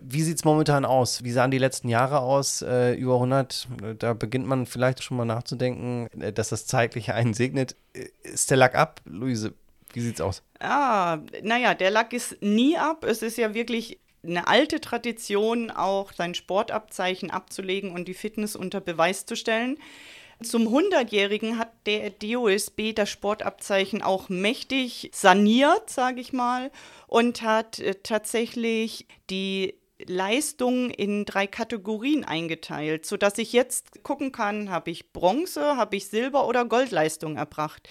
Wie 0.00 0.22
sieht 0.22 0.38
es 0.38 0.44
momentan 0.44 0.84
aus? 0.84 1.22
Wie 1.22 1.30
sahen 1.30 1.50
die 1.50 1.58
letzten 1.58 1.88
Jahre 1.88 2.20
aus? 2.20 2.62
Äh, 2.62 2.94
über 2.94 3.14
100, 3.14 3.68
da 3.98 4.14
beginnt 4.14 4.46
man 4.46 4.66
vielleicht 4.66 5.02
schon 5.02 5.16
mal 5.16 5.24
nachzudenken, 5.24 6.08
äh, 6.20 6.32
dass 6.32 6.48
das 6.48 6.66
zeitlich 6.66 7.12
einen 7.12 7.34
segnet. 7.34 7.76
Äh, 7.92 8.08
ist 8.22 8.50
der 8.50 8.56
Lack 8.56 8.74
ab, 8.74 9.00
Luise? 9.04 9.54
Wie 9.92 10.00
sieht's 10.00 10.20
aus? 10.20 10.42
Ah, 10.60 11.18
naja, 11.42 11.74
der 11.74 11.90
Lack 11.90 12.12
ist 12.12 12.42
nie 12.42 12.76
ab. 12.76 13.04
Es 13.04 13.22
ist 13.22 13.38
ja 13.38 13.54
wirklich 13.54 13.98
eine 14.24 14.48
alte 14.48 14.80
Tradition, 14.80 15.70
auch 15.70 16.12
sein 16.12 16.34
Sportabzeichen 16.34 17.30
abzulegen 17.30 17.92
und 17.92 18.08
die 18.08 18.14
Fitness 18.14 18.56
unter 18.56 18.80
Beweis 18.80 19.26
zu 19.26 19.36
stellen. 19.36 19.78
Zum 20.42 20.68
100-Jährigen 20.68 21.58
hat 21.58 21.72
der 21.86 22.10
DOSB 22.10 22.92
das 22.94 23.08
Sportabzeichen 23.08 24.02
auch 24.02 24.28
mächtig 24.28 25.10
saniert, 25.14 25.88
sage 25.88 26.20
ich 26.20 26.32
mal, 26.32 26.70
und 27.06 27.42
hat 27.42 27.78
äh, 27.78 27.94
tatsächlich 28.02 29.06
die 29.30 29.74
Leistungen 30.04 30.90
in 30.90 31.24
drei 31.24 31.46
Kategorien 31.46 32.24
eingeteilt, 32.24 33.06
sodass 33.06 33.38
ich 33.38 33.52
jetzt 33.54 34.02
gucken 34.02 34.30
kann, 34.30 34.68
habe 34.68 34.90
ich 34.90 35.12
Bronze, 35.12 35.76
habe 35.76 35.96
ich 35.96 36.08
Silber 36.08 36.46
oder 36.46 36.66
Goldleistung 36.66 37.36
erbracht. 37.36 37.88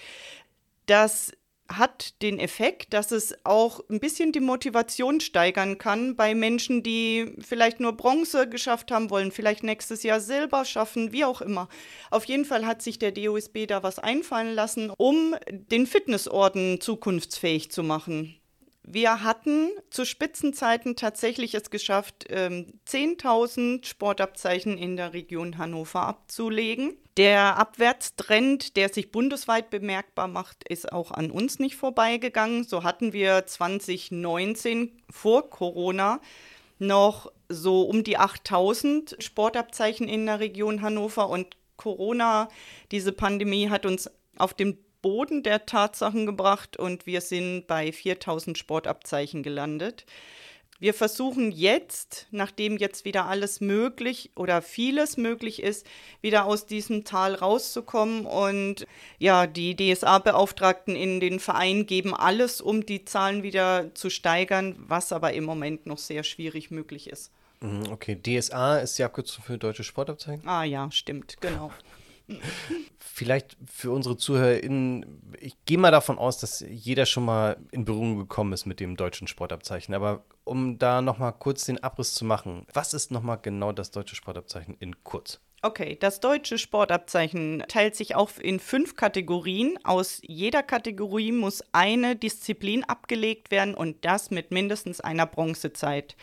Das 0.86 1.32
hat 1.68 2.20
den 2.22 2.38
Effekt, 2.38 2.92
dass 2.92 3.12
es 3.12 3.34
auch 3.44 3.80
ein 3.90 4.00
bisschen 4.00 4.32
die 4.32 4.40
Motivation 4.40 5.20
steigern 5.20 5.78
kann 5.78 6.16
bei 6.16 6.34
Menschen, 6.34 6.82
die 6.82 7.34
vielleicht 7.40 7.80
nur 7.80 7.92
Bronze 7.92 8.48
geschafft 8.48 8.90
haben 8.90 9.10
wollen, 9.10 9.32
vielleicht 9.32 9.62
nächstes 9.62 10.02
Jahr 10.02 10.20
Silber 10.20 10.64
schaffen, 10.64 11.12
wie 11.12 11.24
auch 11.24 11.40
immer. 11.40 11.68
Auf 12.10 12.24
jeden 12.24 12.44
Fall 12.44 12.66
hat 12.66 12.82
sich 12.82 12.98
der 12.98 13.12
DOSB 13.12 13.66
da 13.66 13.82
was 13.82 13.98
einfallen 13.98 14.54
lassen, 14.54 14.92
um 14.96 15.34
den 15.50 15.86
Fitnessorden 15.86 16.80
zukunftsfähig 16.80 17.70
zu 17.70 17.82
machen. 17.82 18.40
Wir 18.88 19.24
hatten 19.24 19.70
zu 19.90 20.04
Spitzenzeiten 20.04 20.94
tatsächlich 20.94 21.54
es 21.54 21.70
geschafft, 21.70 22.28
10.000 22.30 23.58
ähm, 23.58 23.80
Sportabzeichen 23.82 24.78
in 24.78 24.96
der 24.96 25.12
Region 25.12 25.58
Hannover 25.58 26.02
abzulegen. 26.02 26.96
Der 27.16 27.56
Abwärtstrend, 27.56 28.76
der 28.76 28.90
sich 28.90 29.10
bundesweit 29.10 29.70
bemerkbar 29.70 30.28
macht, 30.28 30.68
ist 30.68 30.92
auch 30.92 31.10
an 31.10 31.30
uns 31.30 31.58
nicht 31.58 31.76
vorbeigegangen. 31.76 32.64
So 32.64 32.82
hatten 32.82 33.14
wir 33.14 33.46
2019 33.46 34.92
vor 35.10 35.48
Corona 35.48 36.20
noch 36.78 37.32
so 37.48 37.82
um 37.82 38.04
die 38.04 38.18
8000 38.18 39.16
Sportabzeichen 39.18 40.08
in 40.08 40.26
der 40.26 40.40
Region 40.40 40.82
Hannover 40.82 41.30
und 41.30 41.56
Corona, 41.76 42.48
diese 42.90 43.12
Pandemie 43.12 43.70
hat 43.70 43.86
uns 43.86 44.10
auf 44.36 44.54
den 44.54 44.78
Boden 45.02 45.42
der 45.42 45.66
Tatsachen 45.66 46.26
gebracht 46.26 46.76
und 46.76 47.06
wir 47.06 47.20
sind 47.20 47.66
bei 47.66 47.92
4000 47.92 48.58
Sportabzeichen 48.58 49.42
gelandet. 49.42 50.04
Wir 50.78 50.92
versuchen 50.92 51.52
jetzt, 51.52 52.26
nachdem 52.30 52.76
jetzt 52.76 53.04
wieder 53.04 53.26
alles 53.26 53.60
möglich 53.60 54.30
oder 54.34 54.60
vieles 54.60 55.16
möglich 55.16 55.62
ist, 55.62 55.86
wieder 56.20 56.44
aus 56.44 56.66
diesem 56.66 57.04
Tal 57.04 57.34
rauszukommen. 57.34 58.26
Und 58.26 58.86
ja, 59.18 59.46
die 59.46 59.74
DSA-Beauftragten 59.74 60.94
in 60.94 61.20
den 61.20 61.40
Vereinen 61.40 61.86
geben 61.86 62.14
alles, 62.14 62.60
um 62.60 62.84
die 62.84 63.04
Zahlen 63.04 63.42
wieder 63.42 63.94
zu 63.94 64.10
steigern, 64.10 64.76
was 64.78 65.12
aber 65.12 65.32
im 65.32 65.44
Moment 65.44 65.86
noch 65.86 65.98
sehr 65.98 66.24
schwierig 66.24 66.70
möglich 66.70 67.08
ist. 67.08 67.30
Mhm, 67.60 67.84
okay, 67.90 68.16
DSA 68.20 68.78
ist 68.78 68.98
die 68.98 69.04
Abkürzung 69.04 69.42
für 69.44 69.56
deutsche 69.56 69.84
Sportabzeichen? 69.84 70.46
Ah 70.46 70.64
ja, 70.64 70.90
stimmt, 70.90 71.40
genau. 71.40 71.72
Vielleicht 72.98 73.56
für 73.66 73.92
unsere 73.92 74.16
ZuhörerInnen, 74.16 75.22
ich 75.40 75.56
gehe 75.64 75.78
mal 75.78 75.90
davon 75.90 76.18
aus, 76.18 76.38
dass 76.38 76.64
jeder 76.68 77.06
schon 77.06 77.24
mal 77.24 77.56
in 77.70 77.84
Berührung 77.84 78.18
gekommen 78.18 78.52
ist 78.52 78.66
mit 78.66 78.80
dem 78.80 78.96
deutschen 78.96 79.26
Sportabzeichen. 79.26 79.94
Aber 79.94 80.24
um 80.44 80.78
da 80.78 81.00
nochmal 81.00 81.32
kurz 81.32 81.64
den 81.64 81.82
Abriss 81.82 82.14
zu 82.14 82.24
machen, 82.24 82.66
was 82.74 82.94
ist 82.94 83.10
nochmal 83.10 83.38
genau 83.40 83.72
das 83.72 83.90
deutsche 83.90 84.16
Sportabzeichen 84.16 84.76
in 84.80 85.02
kurz? 85.02 85.40
Okay, 85.62 85.96
das 85.98 86.20
deutsche 86.20 86.58
Sportabzeichen 86.58 87.64
teilt 87.68 87.96
sich 87.96 88.14
auf 88.14 88.42
in 88.42 88.60
fünf 88.60 88.94
Kategorien. 88.94 89.78
Aus 89.84 90.20
jeder 90.22 90.62
Kategorie 90.62 91.32
muss 91.32 91.64
eine 91.72 92.14
Disziplin 92.14 92.84
abgelegt 92.84 93.50
werden 93.50 93.74
und 93.74 94.04
das 94.04 94.30
mit 94.30 94.50
mindestens 94.50 95.00
einer 95.00 95.26
Bronzezeit. 95.26 96.16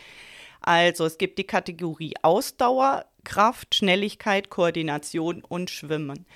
Also 0.64 1.04
es 1.04 1.18
gibt 1.18 1.38
die 1.38 1.44
Kategorie 1.44 2.14
Ausdauer, 2.22 3.04
Kraft, 3.22 3.74
Schnelligkeit, 3.74 4.50
Koordination 4.50 5.42
und 5.42 5.70
Schwimmen. 5.70 6.26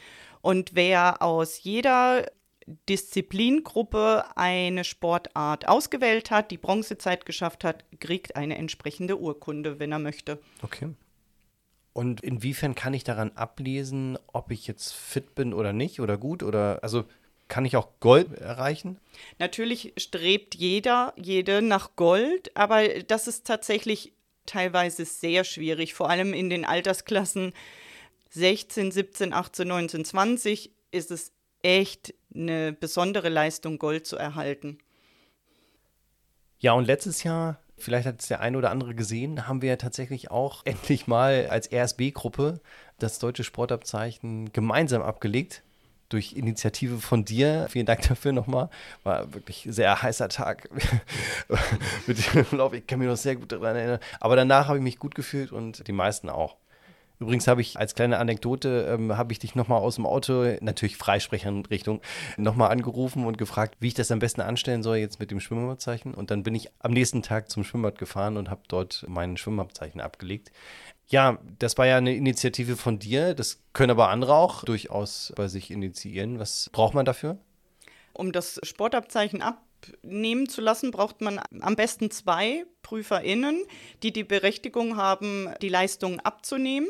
Und 0.42 0.74
wer 0.74 1.22
aus 1.22 1.62
jeder 1.62 2.26
Disziplingruppe 2.88 4.24
eine 4.36 4.84
Sportart 4.84 5.66
ausgewählt 5.66 6.30
hat, 6.30 6.50
die 6.50 6.58
Bronzezeit 6.58 7.24
geschafft 7.24 7.64
hat, 7.64 7.84
kriegt 8.00 8.36
eine 8.36 8.58
entsprechende 8.58 9.18
Urkunde, 9.18 9.78
wenn 9.78 9.92
er 9.92 9.98
möchte. 9.98 10.38
Okay. 10.62 10.90
Und 11.94 12.20
inwiefern 12.20 12.74
kann 12.74 12.94
ich 12.94 13.04
daran 13.04 13.32
ablesen, 13.32 14.18
ob 14.28 14.50
ich 14.50 14.66
jetzt 14.66 14.92
fit 14.92 15.34
bin 15.34 15.54
oder 15.54 15.72
nicht 15.72 16.00
oder 16.00 16.18
gut 16.18 16.42
oder 16.42 16.78
also 16.82 17.04
kann 17.48 17.64
ich 17.64 17.76
auch 17.76 17.88
Gold 18.00 18.32
erreichen? 18.34 18.98
Natürlich 19.38 19.94
strebt 19.96 20.54
jeder, 20.54 21.14
jede 21.16 21.62
nach 21.62 21.96
Gold, 21.96 22.54
aber 22.54 22.86
das 23.00 23.26
ist 23.26 23.46
tatsächlich 23.46 24.12
teilweise 24.48 25.04
sehr 25.04 25.44
schwierig, 25.44 25.94
vor 25.94 26.10
allem 26.10 26.34
in 26.34 26.50
den 26.50 26.64
Altersklassen 26.64 27.52
16, 28.30 28.90
17, 28.90 29.32
18, 29.32 29.68
19, 29.68 30.04
20 30.04 30.70
ist 30.90 31.10
es 31.10 31.32
echt 31.62 32.14
eine 32.34 32.72
besondere 32.72 33.28
Leistung, 33.28 33.78
Gold 33.78 34.06
zu 34.06 34.16
erhalten. 34.16 34.78
Ja, 36.58 36.72
und 36.72 36.86
letztes 36.86 37.22
Jahr, 37.22 37.60
vielleicht 37.76 38.06
hat 38.06 38.20
es 38.20 38.28
der 38.28 38.40
eine 38.40 38.58
oder 38.58 38.70
andere 38.70 38.94
gesehen, 38.94 39.46
haben 39.46 39.62
wir 39.62 39.78
tatsächlich 39.78 40.30
auch 40.30 40.62
endlich 40.64 41.06
mal 41.06 41.46
als 41.48 41.72
RSB-Gruppe 41.72 42.60
das 42.98 43.18
deutsche 43.18 43.44
Sportabzeichen 43.44 44.52
gemeinsam 44.52 45.02
abgelegt 45.02 45.62
durch 46.08 46.32
Initiative 46.32 46.98
von 46.98 47.24
dir. 47.24 47.66
Vielen 47.70 47.86
Dank 47.86 48.02
dafür 48.08 48.32
nochmal. 48.32 48.70
War 49.02 49.32
wirklich 49.34 49.66
ein 49.66 49.72
sehr 49.72 50.02
heißer 50.02 50.28
Tag 50.28 50.68
mit 52.06 52.34
dem 52.34 52.58
Lauf. 52.58 52.72
Ich 52.72 52.86
kann 52.86 52.98
mich 52.98 53.08
noch 53.08 53.16
sehr 53.16 53.36
gut 53.36 53.52
daran 53.52 53.76
erinnern. 53.76 54.00
Aber 54.20 54.36
danach 54.36 54.68
habe 54.68 54.78
ich 54.78 54.84
mich 54.84 54.98
gut 54.98 55.14
gefühlt 55.14 55.52
und 55.52 55.86
die 55.86 55.92
meisten 55.92 56.28
auch. 56.28 56.56
Übrigens 57.20 57.48
habe 57.48 57.60
ich 57.60 57.76
als 57.76 57.96
kleine 57.96 58.18
Anekdote, 58.18 58.86
ähm, 58.92 59.16
habe 59.16 59.32
ich 59.32 59.40
dich 59.40 59.56
nochmal 59.56 59.80
aus 59.80 59.96
dem 59.96 60.06
Auto, 60.06 60.56
natürlich 60.60 60.96
Freisprechernrichtung, 60.96 62.00
nochmal 62.36 62.70
angerufen 62.70 63.24
und 63.26 63.38
gefragt, 63.38 63.76
wie 63.80 63.88
ich 63.88 63.94
das 63.94 64.12
am 64.12 64.20
besten 64.20 64.40
anstellen 64.40 64.84
soll 64.84 64.98
jetzt 64.98 65.18
mit 65.18 65.32
dem 65.32 65.40
Schwimmabzeichen. 65.40 66.14
Und 66.14 66.30
dann 66.30 66.44
bin 66.44 66.54
ich 66.54 66.70
am 66.78 66.92
nächsten 66.92 67.22
Tag 67.22 67.50
zum 67.50 67.64
Schwimmbad 67.64 67.98
gefahren 67.98 68.36
und 68.36 68.50
habe 68.50 68.60
dort 68.68 69.04
mein 69.08 69.36
Schwimmabzeichen 69.36 70.00
abgelegt. 70.00 70.52
Ja, 71.10 71.38
das 71.58 71.78
war 71.78 71.86
ja 71.86 71.96
eine 71.96 72.14
Initiative 72.14 72.76
von 72.76 72.98
dir. 72.98 73.34
Das 73.34 73.62
können 73.72 73.90
aber 73.90 74.10
andere 74.10 74.34
auch 74.34 74.64
durchaus 74.64 75.32
bei 75.36 75.48
sich 75.48 75.70
initiieren. 75.70 76.38
Was 76.38 76.68
braucht 76.70 76.94
man 76.94 77.06
dafür? 77.06 77.38
Um 78.12 78.32
das 78.32 78.60
Sportabzeichen 78.62 79.40
abnehmen 79.40 80.48
zu 80.48 80.60
lassen, 80.60 80.90
braucht 80.90 81.22
man 81.22 81.40
am 81.60 81.76
besten 81.76 82.10
zwei 82.10 82.66
PrüferInnen, 82.82 83.64
die 84.02 84.12
die 84.12 84.24
Berechtigung 84.24 84.96
haben, 84.96 85.48
die 85.62 85.70
Leistung 85.70 86.20
abzunehmen. 86.20 86.88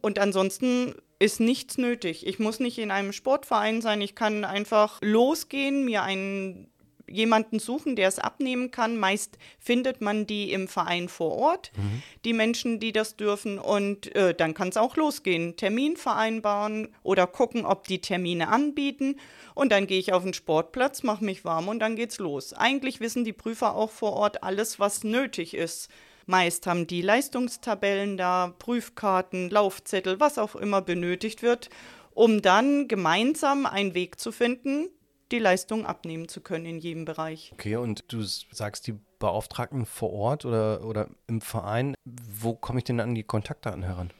Und 0.00 0.18
ansonsten 0.18 0.94
ist 1.20 1.38
nichts 1.38 1.78
nötig. 1.78 2.26
Ich 2.26 2.40
muss 2.40 2.58
nicht 2.58 2.78
in 2.78 2.90
einem 2.90 3.12
Sportverein 3.12 3.82
sein. 3.82 4.00
Ich 4.00 4.16
kann 4.16 4.44
einfach 4.44 4.98
losgehen, 5.00 5.84
mir 5.84 6.02
einen 6.02 6.70
jemanden 7.08 7.58
suchen, 7.58 7.96
der 7.96 8.08
es 8.08 8.18
abnehmen 8.18 8.70
kann. 8.70 8.96
Meist 8.96 9.38
findet 9.58 10.00
man 10.00 10.26
die 10.26 10.52
im 10.52 10.68
Verein 10.68 11.08
vor 11.08 11.32
Ort, 11.32 11.72
mhm. 11.76 12.02
die 12.24 12.32
Menschen, 12.32 12.80
die 12.80 12.92
das 12.92 13.16
dürfen. 13.16 13.58
Und 13.58 14.14
äh, 14.14 14.34
dann 14.34 14.54
kann 14.54 14.68
es 14.68 14.76
auch 14.76 14.96
losgehen. 14.96 15.56
Termin 15.56 15.96
vereinbaren 15.96 16.88
oder 17.02 17.26
gucken, 17.26 17.66
ob 17.66 17.86
die 17.86 18.00
Termine 18.00 18.48
anbieten. 18.48 19.16
Und 19.54 19.72
dann 19.72 19.86
gehe 19.86 19.98
ich 19.98 20.12
auf 20.12 20.22
den 20.22 20.34
Sportplatz, 20.34 21.02
mache 21.02 21.24
mich 21.24 21.44
warm 21.44 21.68
und 21.68 21.78
dann 21.80 21.96
geht's 21.96 22.18
los. 22.18 22.52
Eigentlich 22.52 23.00
wissen 23.00 23.24
die 23.24 23.32
Prüfer 23.32 23.74
auch 23.74 23.90
vor 23.90 24.12
Ort 24.14 24.42
alles, 24.42 24.80
was 24.80 25.04
nötig 25.04 25.54
ist. 25.54 25.88
Meist 26.26 26.66
haben 26.66 26.86
die 26.86 27.02
Leistungstabellen 27.02 28.16
da, 28.16 28.54
Prüfkarten, 28.58 29.50
Laufzettel, 29.50 30.20
was 30.20 30.38
auch 30.38 30.56
immer 30.56 30.80
benötigt 30.80 31.42
wird, 31.42 31.68
um 32.14 32.40
dann 32.42 32.88
gemeinsam 32.88 33.66
einen 33.66 33.94
Weg 33.94 34.18
zu 34.18 34.32
finden, 34.32 34.88
die 35.32 35.38
Leistung 35.38 35.86
abnehmen 35.86 36.28
zu 36.28 36.40
können 36.40 36.66
in 36.66 36.78
jedem 36.78 37.04
Bereich. 37.04 37.50
Okay, 37.52 37.76
und 37.76 38.04
du 38.08 38.22
sagst 38.22 38.86
die 38.86 38.94
Beauftragten 39.18 39.86
vor 39.86 40.12
Ort 40.12 40.44
oder, 40.44 40.84
oder 40.84 41.08
im 41.26 41.40
Verein, 41.40 41.94
wo 42.04 42.54
komme 42.54 42.78
ich 42.78 42.84
denn 42.84 43.00
an 43.00 43.14
die 43.14 43.22
Kontaktdaten 43.22 43.82
heran? 43.82 44.10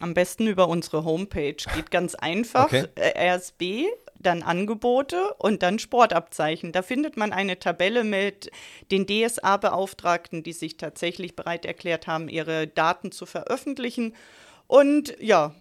Am 0.00 0.14
besten 0.14 0.48
über 0.48 0.68
unsere 0.68 1.04
Homepage. 1.04 1.56
Geht 1.74 1.90
ganz 1.90 2.14
einfach. 2.16 2.66
Okay. 2.66 2.86
Äh, 2.96 3.30
RSB, 3.30 3.84
dann 4.18 4.42
Angebote 4.42 5.34
und 5.34 5.62
dann 5.62 5.78
Sportabzeichen. 5.78 6.72
Da 6.72 6.82
findet 6.82 7.16
man 7.16 7.32
eine 7.32 7.58
Tabelle 7.58 8.02
mit 8.02 8.50
den 8.90 9.06
DSA-Beauftragten, 9.06 10.42
die 10.42 10.52
sich 10.52 10.76
tatsächlich 10.76 11.36
bereit 11.36 11.64
erklärt 11.64 12.06
haben, 12.06 12.28
ihre 12.28 12.66
Daten 12.66 13.12
zu 13.12 13.26
veröffentlichen. 13.26 14.14
Und 14.66 15.14
ja, 15.20 15.54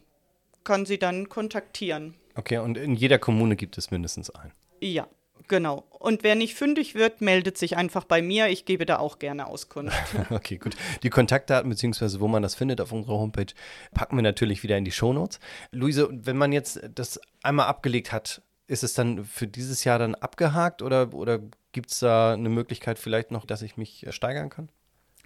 kann 0.63 0.85
sie 0.85 0.97
dann 0.97 1.29
kontaktieren. 1.29 2.15
Okay, 2.35 2.57
und 2.57 2.77
in 2.77 2.95
jeder 2.95 3.19
Kommune 3.19 3.55
gibt 3.55 3.77
es 3.77 3.91
mindestens 3.91 4.29
einen. 4.29 4.53
Ja, 4.83 5.07
genau. 5.47 5.85
Und 5.89 6.23
wer 6.23 6.35
nicht 6.35 6.55
fündig 6.55 6.93
wird, 6.93 7.21
meldet 7.21 7.57
sich 7.57 7.77
einfach 7.77 8.03
bei 8.03 8.21
mir. 8.21 8.47
Ich 8.47 8.65
gebe 8.65 8.85
da 8.85 8.99
auch 8.99 9.17
gerne 9.17 9.47
Auskunft. 9.47 9.95
okay, 10.29 10.57
gut. 10.57 10.75
Die 11.03 11.09
Kontaktdaten 11.09 11.69
beziehungsweise 11.69 12.19
wo 12.19 12.27
man 12.27 12.43
das 12.43 12.55
findet 12.55 12.81
auf 12.81 12.91
unserer 12.91 13.17
Homepage 13.17 13.53
packen 13.93 14.17
wir 14.17 14.23
natürlich 14.23 14.63
wieder 14.63 14.77
in 14.77 14.83
die 14.83 14.91
Shownotes. 14.91 15.39
Luise, 15.71 16.09
wenn 16.11 16.37
man 16.37 16.51
jetzt 16.51 16.81
das 16.93 17.19
einmal 17.41 17.67
abgelegt 17.67 18.11
hat, 18.11 18.41
ist 18.67 18.83
es 18.83 18.93
dann 18.93 19.23
für 19.23 19.47
dieses 19.47 19.85
Jahr 19.85 19.99
dann 19.99 20.15
abgehakt 20.15 20.81
oder, 20.81 21.13
oder 21.13 21.39
gibt 21.71 21.91
es 21.91 21.99
da 21.99 22.33
eine 22.33 22.49
Möglichkeit 22.49 22.99
vielleicht 22.99 23.31
noch, 23.31 23.45
dass 23.45 23.61
ich 23.61 23.77
mich 23.77 24.05
steigern 24.09 24.49
kann? 24.49 24.69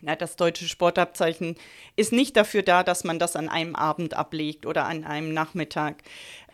Na, 0.02 0.16
das 0.16 0.36
deutsche 0.36 0.68
Sportabzeichen 0.68 1.56
ist 1.96 2.12
nicht 2.12 2.38
dafür 2.38 2.62
da, 2.62 2.84
dass 2.84 3.04
man 3.04 3.18
das 3.18 3.36
an 3.36 3.50
einem 3.50 3.76
Abend 3.76 4.14
ablegt 4.14 4.68
oder 4.68 4.86
an 4.86 5.04
einem 5.04 5.34
Nachmittag. 5.34 6.04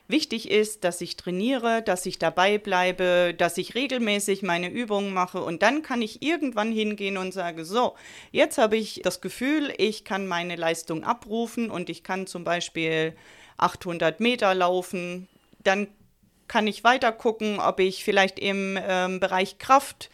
Wichtig 0.07 0.51
ist, 0.51 0.83
dass 0.83 1.00
ich 1.00 1.15
trainiere, 1.15 1.81
dass 1.81 2.05
ich 2.05 2.19
dabei 2.19 2.57
bleibe, 2.57 3.33
dass 3.38 3.57
ich 3.57 3.74
regelmäßig 3.74 4.43
meine 4.43 4.69
Übungen 4.69 5.13
mache 5.13 5.41
und 5.41 5.63
dann 5.63 5.81
kann 5.81 6.01
ich 6.01 6.22
irgendwann 6.22 6.74
hingehen 6.74 7.17
und 7.17 7.33
sage, 7.33 7.63
so, 7.63 7.95
jetzt 8.31 8.57
habe 8.57 8.75
ich 8.75 9.00
das 9.03 9.22
Gefühl, 9.22 9.74
ich 9.77 10.03
kann 10.03 10.27
meine 10.27 10.57
Leistung 10.57 11.05
abrufen 11.05 11.72
und 11.72 11.89
ich 11.89 12.03
kann 12.03 12.27
zum 12.27 12.43
Beispiel 12.43 13.15
800 13.57 14.19
Meter 14.19 14.53
laufen. 14.53 15.29
Dann 15.63 15.88
kann 16.50 16.67
ich 16.67 16.83
weiter 16.83 17.13
gucken, 17.13 17.60
ob 17.60 17.79
ich 17.79 18.03
vielleicht 18.03 18.39
im 18.39 18.77
ähm, 18.81 19.22
Bereich 19.22 19.57
Kraft 19.57 20.10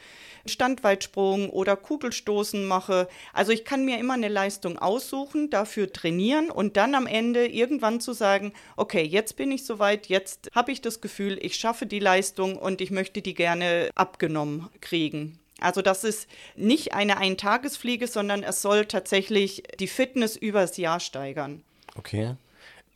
Standweitsprung 0.45 1.49
oder 1.49 1.75
Kugelstoßen 1.75 2.65
mache. 2.65 3.07
Also 3.33 3.51
ich 3.51 3.65
kann 3.65 3.85
mir 3.85 3.99
immer 3.99 4.13
eine 4.13 4.27
Leistung 4.27 4.77
aussuchen, 4.77 5.49
dafür 5.49 5.91
trainieren 5.91 6.49
und 6.49 6.77
dann 6.77 6.95
am 6.95 7.07
Ende 7.07 7.47
irgendwann 7.47 8.01
zu 8.01 8.13
sagen, 8.13 8.53
okay, 8.75 9.03
jetzt 9.03 9.35
bin 9.35 9.51
ich 9.51 9.65
soweit, 9.65 10.07
jetzt 10.07 10.49
habe 10.55 10.71
ich 10.71 10.81
das 10.81 11.01
Gefühl, 11.01 11.37
ich 11.41 11.55
schaffe 11.55 11.85
die 11.85 11.99
Leistung 11.99 12.57
und 12.57 12.81
ich 12.81 12.91
möchte 12.91 13.21
die 13.21 13.33
gerne 13.33 13.89
abgenommen 13.95 14.69
kriegen. 14.81 15.39
Also 15.61 15.81
das 15.81 16.03
ist 16.03 16.27
nicht 16.55 16.93
eine 16.93 17.17
Eintagesfliege, 17.17 18.07
sondern 18.07 18.43
es 18.43 18.61
soll 18.61 18.85
tatsächlich 18.85 19.63
die 19.79 19.87
Fitness 19.87 20.35
übers 20.35 20.77
Jahr 20.77 20.99
steigern. 20.99 21.63
Okay. 21.95 22.35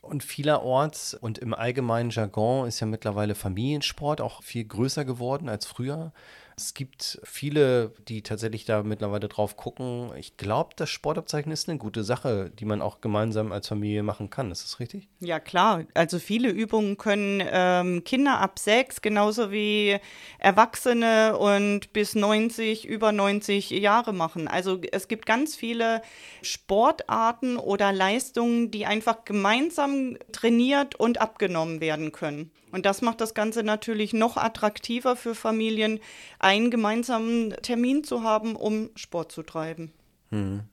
Und 0.00 0.22
vielerorts 0.22 1.14
und 1.14 1.38
im 1.38 1.54
allgemeinen 1.54 2.10
Jargon 2.10 2.68
ist 2.68 2.80
ja 2.80 2.86
mittlerweile 2.86 3.34
Familiensport 3.34 4.20
auch 4.20 4.42
viel 4.42 4.64
größer 4.64 5.04
geworden 5.04 5.48
als 5.48 5.64
früher. 5.64 6.12
Es 6.56 6.74
gibt 6.74 7.20
viele, 7.24 7.92
die 8.08 8.22
tatsächlich 8.22 8.64
da 8.64 8.82
mittlerweile 8.82 9.28
drauf 9.28 9.56
gucken. 9.56 10.10
Ich 10.16 10.36
glaube, 10.36 10.70
das 10.76 10.88
Sportabzeichen 10.90 11.50
ist 11.50 11.68
eine 11.68 11.78
gute 11.78 12.04
Sache, 12.04 12.50
die 12.58 12.64
man 12.64 12.80
auch 12.80 13.00
gemeinsam 13.00 13.50
als 13.50 13.68
Familie 13.68 14.02
machen 14.02 14.30
kann. 14.30 14.50
Ist 14.50 14.62
das 14.62 14.78
richtig? 14.78 15.08
Ja, 15.20 15.40
klar. 15.40 15.84
Also 15.94 16.18
viele 16.18 16.50
Übungen 16.50 16.96
können 16.96 17.42
ähm, 17.44 18.04
Kinder 18.04 18.40
ab 18.40 18.58
sechs, 18.58 19.02
genauso 19.02 19.50
wie 19.50 19.98
Erwachsene 20.38 21.36
und 21.36 21.92
bis 21.92 22.14
90, 22.14 22.86
über 22.86 23.10
90 23.10 23.70
Jahre 23.70 24.12
machen. 24.12 24.46
Also 24.46 24.80
es 24.92 25.08
gibt 25.08 25.26
ganz 25.26 25.56
viele 25.56 26.02
Sportarten 26.42 27.56
oder 27.56 27.92
Leistungen, 27.92 28.70
die 28.70 28.86
einfach 28.86 29.24
gemeinsam 29.24 30.16
trainiert 30.30 30.94
und 30.94 31.20
abgenommen 31.20 31.80
werden 31.80 32.12
können. 32.12 32.50
Und 32.74 32.86
das 32.86 33.02
macht 33.02 33.20
das 33.20 33.34
Ganze 33.34 33.62
natürlich 33.62 34.12
noch 34.14 34.36
attraktiver 34.36 35.14
für 35.14 35.36
Familien, 35.36 36.00
einen 36.40 36.72
gemeinsamen 36.72 37.50
Termin 37.62 38.02
zu 38.02 38.24
haben, 38.24 38.56
um 38.56 38.90
Sport 38.96 39.30
zu 39.30 39.44
treiben. 39.44 39.92
Hm. 40.30 40.64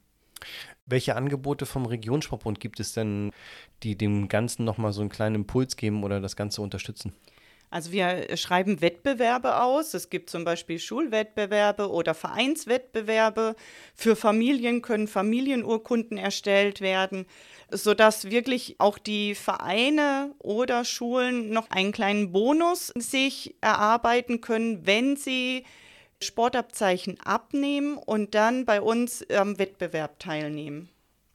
Welche 0.88 1.16
Angebote 1.16 1.68
vom 1.68 1.86
Regionssportbund 1.86 2.60
gibt 2.60 2.80
es 2.80 2.94
denn, 2.94 3.32
die 3.84 3.96
dem 3.96 4.30
Ganzen 4.30 4.66
nochmal 4.66 4.94
so 4.94 5.02
einen 5.02 5.12
kleinen 5.12 5.36
Impuls 5.36 5.78
geben 5.78 6.04
oder 6.04 6.20
das 6.20 6.36
Ganze 6.36 6.64
unterstützen? 6.64 7.14
Also 7.72 7.92
wir 7.92 8.38
schreiben 8.38 8.82
Wettbewerbe 8.82 9.62
aus. 9.62 9.96
Es 9.96 10.12
gibt 10.12 10.30
zum 10.30 10.44
Beispiel 10.44 10.78
Schulwettbewerbe 10.78 11.90
oder 11.90 12.14
Vereinswettbewerbe. 12.14 13.56
Für 13.96 14.16
Familien 14.16 14.84
können 14.84 15.08
Familienurkunden 15.08 16.18
erstellt 16.20 16.82
werden 16.82 17.26
sodass 17.72 18.30
wirklich 18.30 18.76
auch 18.80 18.98
die 18.98 19.34
Vereine 19.36 20.36
oder 20.40 20.86
Schulen 20.86 21.50
noch 21.50 21.70
einen 21.70 21.92
kleinen 21.92 22.32
Bonus 22.32 22.88
sich 22.98 23.56
erarbeiten 23.62 24.42
können, 24.42 24.86
wenn 24.86 25.16
sie 25.16 25.66
Sportabzeichen 26.22 27.20
abnehmen 27.22 27.98
und 27.98 28.36
dann 28.36 28.66
bei 28.66 28.82
uns 28.82 29.28
am 29.32 29.58
Wettbewerb 29.58 30.20
teilnehmen. 30.20 30.90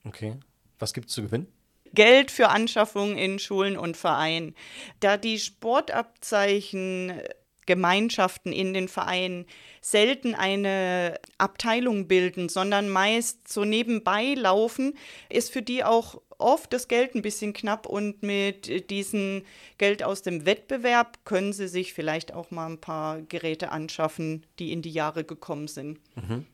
Okay. 0.05 0.37
Was 0.79 0.93
gibt 0.93 1.09
es 1.09 1.15
zu 1.15 1.23
gewinnen? 1.23 1.49
Geld 1.97 2.31
für 2.31 2.51
Anschaffungen 2.51 3.19
in 3.19 3.41
Schulen 3.41 3.77
und 3.77 3.97
Vereinen. 3.97 4.55
Da 5.01 5.17
die 5.17 5.41
Sportabzeichen 5.41 7.21
Gemeinschaften 7.67 8.53
in 8.53 8.73
den 8.73 8.87
Vereinen 8.89 9.45
selten 9.81 10.35
eine 10.35 11.19
Abteilung 11.37 12.07
bilden, 12.07 12.49
sondern 12.49 12.89
meist 12.89 13.49
so 13.49 13.65
nebenbei 13.65 14.35
laufen, 14.35 14.97
ist 15.29 15.53
für 15.53 15.63
die 15.63 15.85
auch 15.85 16.23
oft 16.39 16.73
das 16.73 16.89
Geld 16.89 17.15
ein 17.15 17.23
bisschen 17.23 17.53
knapp 17.53 17.87
und 17.87 18.23
mit 18.23 18.91
diesem 18.91 19.43
Geld 19.79 20.03
aus 20.03 20.23
dem 20.23 20.47
Wettbewerb 20.47 21.25
können 21.25 21.53
sie 21.53 21.69
sich 21.69 21.93
vielleicht 21.93 22.33
auch 22.33 22.51
mal 22.51 22.67
ein 22.67 22.81
paar 22.81 23.21
Geräte 23.23 23.73
anschaffen, 23.73 24.47
die 24.59 24.73
in 24.73 24.83
die 24.83 24.91
Jahre 24.91 25.25
gekommen 25.25 25.69
sind. 25.69 25.99
Mhm. 26.15 26.47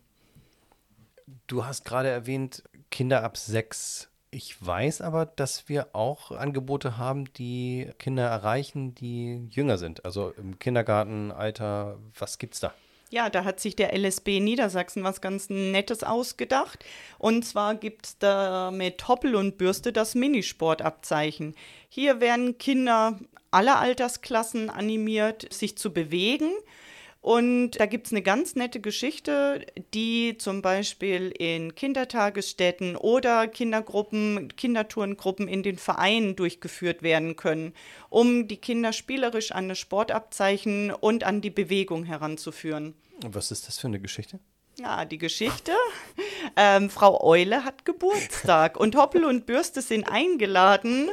Du 1.46 1.64
hast 1.64 1.84
gerade 1.84 2.08
erwähnt, 2.08 2.62
Kinder 2.90 3.22
ab 3.22 3.36
sechs. 3.36 4.08
Ich 4.34 4.64
weiß 4.64 5.02
aber, 5.02 5.26
dass 5.26 5.68
wir 5.68 5.94
auch 5.94 6.30
Angebote 6.30 6.96
haben, 6.96 7.30
die 7.34 7.90
Kinder 7.98 8.22
erreichen, 8.22 8.94
die 8.94 9.46
jünger 9.50 9.76
sind. 9.76 10.06
Also 10.06 10.32
im 10.38 10.58
Kindergartenalter. 10.58 11.98
Was 12.18 12.38
gibt's 12.38 12.58
da? 12.58 12.72
Ja, 13.10 13.28
da 13.28 13.44
hat 13.44 13.60
sich 13.60 13.76
der 13.76 13.94
LSB 13.94 14.40
Niedersachsen 14.40 15.04
was 15.04 15.20
ganz 15.20 15.50
Nettes 15.50 16.02
ausgedacht. 16.02 16.82
Und 17.18 17.44
zwar 17.44 17.74
gibt 17.74 18.06
es 18.06 18.18
da 18.18 18.70
mit 18.70 19.06
Hoppel 19.06 19.34
und 19.34 19.58
Bürste 19.58 19.92
das 19.92 20.14
Minisportabzeichen. 20.14 21.54
Hier 21.90 22.22
werden 22.22 22.56
Kinder 22.56 23.18
aller 23.50 23.80
Altersklassen 23.80 24.70
animiert, 24.70 25.52
sich 25.52 25.76
zu 25.76 25.92
bewegen 25.92 26.52
und 27.22 27.78
da 27.78 27.86
gibt 27.86 28.08
es 28.08 28.12
eine 28.12 28.20
ganz 28.20 28.56
nette 28.56 28.80
Geschichte, 28.80 29.64
die 29.94 30.36
zum 30.38 30.60
Beispiel 30.60 31.32
in 31.38 31.72
Kindertagesstätten 31.76 32.96
oder 32.96 33.46
Kindergruppen, 33.46 34.48
Kinderturngruppen 34.56 35.46
in 35.46 35.62
den 35.62 35.78
Vereinen 35.78 36.34
durchgeführt 36.34 37.04
werden 37.04 37.36
können, 37.36 37.74
um 38.10 38.48
die 38.48 38.56
Kinder 38.56 38.92
spielerisch 38.92 39.52
an 39.52 39.68
das 39.68 39.78
Sportabzeichen 39.78 40.90
und 40.90 41.22
an 41.22 41.40
die 41.40 41.50
Bewegung 41.50 42.02
heranzuführen. 42.04 42.94
Was 43.24 43.52
ist 43.52 43.68
das 43.68 43.78
für 43.78 43.86
eine 43.86 44.00
Geschichte? 44.00 44.40
Ja, 44.80 45.04
die 45.04 45.18
Geschichte. 45.18 45.72
Ähm, 46.56 46.90
Frau 46.90 47.22
Eule 47.22 47.64
hat 47.64 47.84
Geburtstag 47.84 48.76
und 48.76 48.96
Hoppel 48.96 49.24
und 49.24 49.46
Bürste 49.46 49.80
sind 49.80 50.08
eingeladen. 50.08 51.08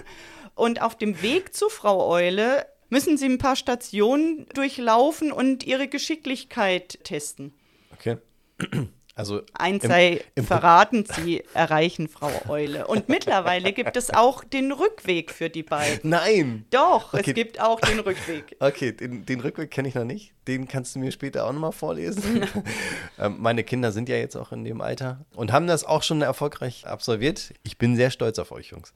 Und 0.56 0.82
auf 0.82 0.98
dem 0.98 1.22
Weg 1.22 1.54
zu 1.54 1.70
Frau 1.70 2.10
Eule 2.10 2.66
müssen 2.90 3.18
sie 3.18 3.26
ein 3.26 3.38
paar 3.38 3.56
Stationen 3.56 4.48
durchlaufen 4.54 5.32
und 5.32 5.64
ihre 5.66 5.88
Geschicklichkeit 5.88 7.00
testen. 7.04 7.54
Okay. 7.94 8.18
Also 9.20 9.42
Eins 9.52 9.84
sei 9.84 10.12
im, 10.14 10.22
im 10.36 10.46
verraten, 10.46 11.04
sie 11.04 11.44
erreichen 11.54 12.08
Frau 12.08 12.32
Eule. 12.48 12.88
Und 12.88 13.10
mittlerweile 13.10 13.74
gibt 13.74 13.98
es 13.98 14.14
auch 14.14 14.46
den 14.46 14.72
Rückweg 14.72 15.32
für 15.32 15.50
die 15.50 15.62
beiden. 15.62 16.10
Nein! 16.10 16.66
Doch, 16.70 17.14
okay. 17.14 17.24
es 17.28 17.36
gibt 17.36 17.60
auch 17.60 17.82
den 17.82 18.00
Rückweg. 18.00 18.56
Okay, 18.62 18.92
den, 18.92 19.26
den 19.26 19.40
Rückweg 19.42 19.72
kenne 19.72 19.88
ich 19.88 19.96
noch 19.96 20.06
nicht. 20.06 20.34
Den 20.48 20.68
kannst 20.68 20.96
du 20.96 21.00
mir 21.00 21.12
später 21.12 21.46
auch 21.46 21.52
nochmal 21.52 21.72
vorlesen. 21.72 22.46
ähm, 23.20 23.38
meine 23.40 23.64
Kinder 23.64 23.92
sind 23.92 24.10
ja 24.10 24.16
jetzt 24.16 24.36
auch 24.36 24.52
in 24.52 24.64
dem 24.64 24.80
Alter 24.82 25.26
und 25.36 25.52
haben 25.52 25.68
das 25.68 25.84
auch 25.84 26.04
schon 26.04 26.22
erfolgreich 26.22 26.88
absolviert. 26.88 27.54
Ich 27.64 27.78
bin 27.78 27.96
sehr 27.96 28.12
stolz 28.12 28.40
auf 28.40 28.52
euch, 28.52 28.72
Jungs. 28.72 28.94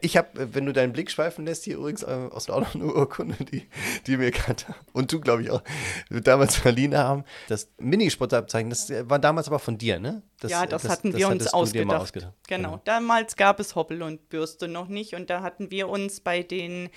Ich 0.00 0.16
habe, 0.16 0.54
wenn 0.54 0.66
du 0.66 0.72
deinen 0.72 0.92
Blick 0.92 1.10
schweifen 1.10 1.44
lässt, 1.46 1.64
hier 1.64 1.76
übrigens 1.76 2.02
äh, 2.02 2.28
aus 2.30 2.50
auch 2.50 2.60
noch 2.60 2.74
eine 2.74 2.86
Urkunde, 2.86 3.36
die, 3.44 3.68
die 4.06 4.16
mir 4.16 4.30
gerade 4.30 4.64
und 4.92 5.12
du, 5.12 5.20
glaube 5.20 5.42
ich, 5.42 5.50
auch 5.50 5.62
damals 6.10 6.56
verliehen 6.56 6.96
haben. 6.96 7.24
Das 7.48 7.68
Minisportabzeichen, 7.78 8.70
das 8.70 8.90
war 9.08 9.18
damals 9.18 9.48
aber 9.48 9.59
von 9.60 9.78
dir, 9.78 9.98
ne? 9.98 10.22
Das, 10.40 10.50
ja, 10.50 10.66
das, 10.66 10.82
das 10.82 10.90
hatten 10.90 11.12
das 11.12 11.18
wir 11.20 11.28
uns 11.28 11.46
ausgedacht. 11.46 12.00
ausgedacht. 12.00 12.34
Genau. 12.48 12.70
genau. 12.70 12.82
Damals 12.84 13.36
gab 13.36 13.60
es 13.60 13.74
Hoppel 13.74 14.02
und 14.02 14.28
Bürste 14.28 14.68
noch 14.68 14.88
nicht 14.88 15.14
und 15.14 15.30
da 15.30 15.42
hatten 15.42 15.70
wir 15.70 15.88
uns 15.88 16.20
bei 16.20 16.42
den 16.42 16.90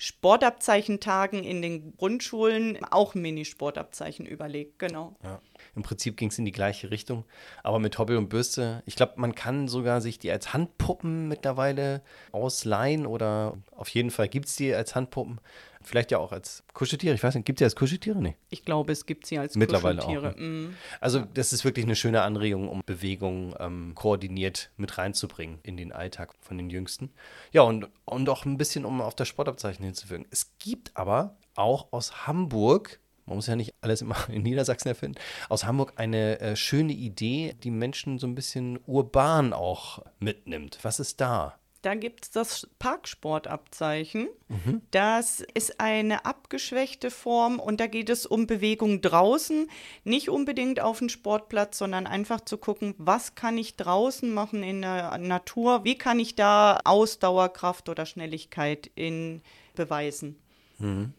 Sportabzeichentagen 0.00 1.42
in 1.42 1.60
den 1.60 1.96
Grundschulen 1.96 2.78
auch 2.84 3.16
Mini-Sportabzeichen 3.16 4.26
überlegt, 4.26 4.78
genau. 4.78 5.16
Ja. 5.24 5.40
Im 5.74 5.82
Prinzip 5.82 6.16
ging 6.16 6.28
es 6.28 6.38
in 6.38 6.44
die 6.44 6.52
gleiche 6.52 6.92
Richtung, 6.92 7.24
aber 7.64 7.80
mit 7.80 7.98
Hobby 7.98 8.14
und 8.14 8.28
Bürste. 8.28 8.82
Ich 8.86 8.94
glaube, 8.94 9.14
man 9.16 9.34
kann 9.34 9.66
sogar 9.66 10.00
sich 10.00 10.20
die 10.20 10.30
als 10.30 10.52
Handpuppen 10.54 11.26
mittlerweile 11.26 12.02
ausleihen 12.30 13.06
oder 13.06 13.58
auf 13.72 13.88
jeden 13.88 14.12
Fall 14.12 14.28
gibt 14.28 14.46
es 14.46 14.54
die 14.54 14.72
als 14.72 14.94
Handpuppen. 14.94 15.40
Vielleicht 15.88 16.10
ja 16.10 16.18
auch 16.18 16.32
als 16.32 16.64
Kuscheltiere. 16.74 17.14
Ich 17.14 17.22
weiß 17.22 17.34
nicht, 17.34 17.46
gibt 17.46 17.56
es 17.56 17.60
die 17.60 17.64
als 17.64 17.74
Kuscheltiere? 17.74 18.20
Nee. 18.20 18.36
Ich 18.50 18.62
glaube, 18.62 18.92
es 18.92 19.06
gibt 19.06 19.24
sie 19.24 19.38
als 19.38 19.56
Mittlerweile 19.56 20.00
Kuscheltiere. 20.00 20.32
Auch, 20.32 20.36
ne? 20.36 20.68
mm. 20.68 20.74
Also, 21.00 21.20
das 21.32 21.54
ist 21.54 21.64
wirklich 21.64 21.86
eine 21.86 21.96
schöne 21.96 22.20
Anregung, 22.20 22.68
um 22.68 22.82
Bewegung 22.84 23.54
ähm, 23.58 23.92
koordiniert 23.94 24.70
mit 24.76 24.98
reinzubringen 24.98 25.60
in 25.62 25.78
den 25.78 25.92
Alltag 25.92 26.34
von 26.40 26.58
den 26.58 26.68
Jüngsten. 26.68 27.10
Ja, 27.52 27.62
und, 27.62 27.88
und 28.04 28.28
auch 28.28 28.44
ein 28.44 28.58
bisschen, 28.58 28.84
um 28.84 29.00
auf 29.00 29.14
das 29.14 29.28
Sportabzeichen 29.28 29.82
hinzufügen. 29.82 30.26
Es 30.30 30.52
gibt 30.58 30.94
aber 30.94 31.38
auch 31.54 31.90
aus 31.90 32.26
Hamburg 32.26 33.00
man 33.24 33.36
muss 33.36 33.46
ja 33.46 33.56
nicht 33.56 33.74
alles 33.82 34.00
immer 34.00 34.16
in 34.30 34.42
Niedersachsen 34.42 34.88
erfinden, 34.88 35.18
aus 35.50 35.64
Hamburg 35.64 35.92
eine 35.96 36.40
äh, 36.40 36.56
schöne 36.56 36.94
Idee, 36.94 37.54
die 37.62 37.70
Menschen 37.70 38.18
so 38.18 38.26
ein 38.26 38.34
bisschen 38.34 38.78
urban 38.86 39.52
auch 39.52 40.02
mitnimmt. 40.18 40.78
Was 40.82 40.98
ist 40.98 41.20
da? 41.20 41.58
Da 41.82 41.94
gibt 41.94 42.24
es 42.24 42.30
das 42.32 42.68
Parksportabzeichen. 42.80 44.28
Mhm. 44.48 44.82
Das 44.90 45.44
ist 45.54 45.80
eine 45.80 46.24
abgeschwächte 46.24 47.10
Form 47.10 47.60
und 47.60 47.78
da 47.78 47.86
geht 47.86 48.10
es 48.10 48.26
um 48.26 48.48
Bewegung 48.48 49.00
draußen. 49.00 49.70
Nicht 50.02 50.28
unbedingt 50.28 50.80
auf 50.80 50.98
dem 50.98 51.08
Sportplatz, 51.08 51.78
sondern 51.78 52.08
einfach 52.08 52.40
zu 52.40 52.58
gucken, 52.58 52.94
was 52.98 53.36
kann 53.36 53.56
ich 53.58 53.76
draußen 53.76 54.32
machen 54.32 54.64
in 54.64 54.82
der 54.82 55.18
Natur? 55.18 55.84
Wie 55.84 55.96
kann 55.96 56.18
ich 56.18 56.34
da 56.34 56.80
Ausdauerkraft 56.84 57.88
oder 57.88 58.06
Schnelligkeit 58.06 58.90
in 58.96 59.40
beweisen? 59.76 60.36
Mhm. 60.78 61.12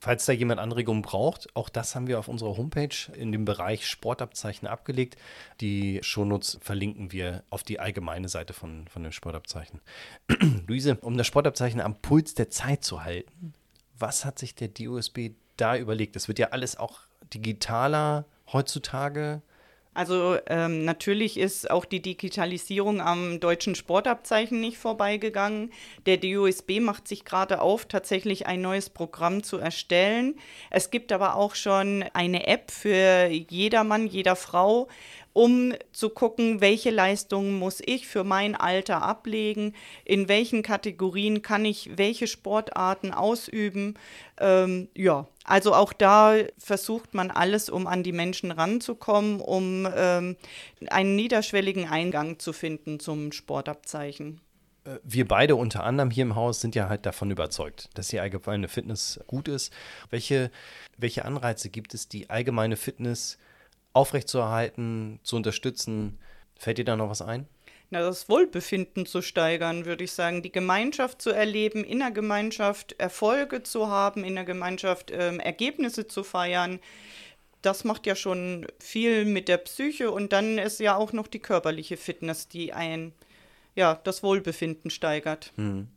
Falls 0.00 0.26
da 0.26 0.32
jemand 0.32 0.60
Anregungen 0.60 1.02
braucht, 1.02 1.48
auch 1.56 1.68
das 1.68 1.96
haben 1.96 2.06
wir 2.06 2.20
auf 2.20 2.28
unserer 2.28 2.56
Homepage 2.56 2.94
in 3.16 3.32
dem 3.32 3.44
Bereich 3.44 3.86
Sportabzeichen 3.86 4.68
abgelegt. 4.68 5.16
Die 5.60 5.98
Shownotes 6.02 6.58
verlinken 6.60 7.10
wir 7.10 7.42
auf 7.50 7.64
die 7.64 7.80
allgemeine 7.80 8.28
Seite 8.28 8.52
von, 8.52 8.86
von 8.86 9.02
den 9.02 9.10
Sportabzeichen. 9.10 9.80
Luise, 10.68 10.98
um 11.00 11.16
das 11.16 11.26
Sportabzeichen 11.26 11.80
am 11.80 11.96
Puls 11.96 12.34
der 12.34 12.48
Zeit 12.48 12.84
zu 12.84 13.02
halten, 13.02 13.54
was 13.98 14.24
hat 14.24 14.38
sich 14.38 14.54
der 14.54 14.68
DOSB 14.68 15.30
da 15.56 15.76
überlegt? 15.76 16.14
Das 16.14 16.28
wird 16.28 16.38
ja 16.38 16.50
alles 16.50 16.76
auch 16.76 17.00
digitaler 17.34 18.24
heutzutage. 18.52 19.42
Also 19.98 20.38
ähm, 20.46 20.84
natürlich 20.84 21.36
ist 21.36 21.72
auch 21.72 21.84
die 21.84 22.00
Digitalisierung 22.00 23.00
am 23.00 23.40
deutschen 23.40 23.74
Sportabzeichen 23.74 24.60
nicht 24.60 24.78
vorbeigegangen. 24.78 25.72
Der 26.06 26.18
DUSB 26.18 26.78
macht 26.78 27.08
sich 27.08 27.24
gerade 27.24 27.60
auf, 27.60 27.84
tatsächlich 27.84 28.46
ein 28.46 28.60
neues 28.60 28.90
Programm 28.90 29.42
zu 29.42 29.58
erstellen. 29.58 30.36
Es 30.70 30.92
gibt 30.92 31.10
aber 31.10 31.34
auch 31.34 31.56
schon 31.56 32.04
eine 32.12 32.46
App 32.46 32.70
für 32.70 33.26
jedermann, 33.26 34.06
jeder 34.06 34.36
Frau, 34.36 34.86
um 35.32 35.74
zu 35.92 36.10
gucken, 36.10 36.60
welche 36.60 36.90
Leistungen 36.90 37.58
muss 37.58 37.80
ich 37.84 38.08
für 38.08 38.24
mein 38.24 38.54
Alter 38.54 39.02
ablegen, 39.02 39.74
in 40.04 40.28
welchen 40.28 40.62
Kategorien 40.62 41.42
kann 41.42 41.64
ich 41.64 41.96
welche 41.96 42.26
Sportarten 42.26 43.12
ausüben. 43.12 43.94
Ähm, 44.40 44.88
ja, 44.94 45.26
also 45.44 45.74
auch 45.74 45.92
da 45.92 46.34
versucht 46.58 47.14
man 47.14 47.30
alles, 47.30 47.70
um 47.70 47.86
an 47.86 48.02
die 48.02 48.12
Menschen 48.12 48.50
ranzukommen, 48.50 49.40
um 49.40 49.88
ähm, 49.96 50.36
einen 50.88 51.16
niederschwelligen 51.16 51.88
Eingang 51.88 52.38
zu 52.38 52.52
finden 52.52 53.00
zum 53.00 53.32
Sportabzeichen. 53.32 54.40
Äh, 54.84 54.98
wir 55.04 55.26
beide 55.26 55.56
unter 55.56 55.84
anderem 55.84 56.10
hier 56.10 56.22
im 56.22 56.36
Haus 56.36 56.60
sind 56.60 56.74
ja 56.74 56.88
halt 56.88 57.06
davon 57.06 57.30
überzeugt, 57.30 57.88
dass 57.94 58.08
die 58.08 58.20
allgemeine 58.20 58.68
Fitness 58.68 59.20
gut 59.26 59.48
ist. 59.48 59.72
Welche, 60.10 60.50
welche 60.96 61.24
Anreize 61.24 61.68
gibt 61.70 61.94
es, 61.94 62.08
die 62.08 62.30
allgemeine 62.30 62.76
Fitness 62.76 63.38
aufrechtzuerhalten, 63.98 65.18
zu 65.24 65.36
unterstützen. 65.36 66.18
Fällt 66.56 66.78
dir 66.78 66.84
da 66.84 66.96
noch 66.96 67.10
was 67.10 67.20
ein? 67.20 67.48
Na, 67.90 68.00
das 68.00 68.28
Wohlbefinden 68.28 69.06
zu 69.06 69.22
steigern, 69.22 69.86
würde 69.86 70.04
ich 70.04 70.12
sagen, 70.12 70.42
die 70.42 70.52
Gemeinschaft 70.52 71.20
zu 71.20 71.30
erleben, 71.30 71.84
in 71.84 71.98
der 71.98 72.10
Gemeinschaft 72.10 72.94
Erfolge 72.98 73.62
zu 73.62 73.88
haben, 73.88 74.24
in 74.24 74.34
der 74.34 74.44
Gemeinschaft 74.44 75.10
ähm, 75.10 75.40
Ergebnisse 75.40 76.06
zu 76.06 76.22
feiern. 76.22 76.80
Das 77.62 77.84
macht 77.84 78.06
ja 78.06 78.14
schon 78.14 78.66
viel 78.78 79.24
mit 79.24 79.48
der 79.48 79.56
Psyche 79.56 80.12
und 80.12 80.32
dann 80.32 80.58
ist 80.58 80.78
ja 80.80 80.96
auch 80.96 81.12
noch 81.12 81.26
die 81.26 81.40
körperliche 81.40 81.96
Fitness, 81.96 82.46
die 82.46 82.72
ein, 82.72 83.12
ja, 83.74 83.98
das 84.04 84.22
Wohlbefinden 84.22 84.90
steigert. 84.90 85.52
Hm. 85.56 85.88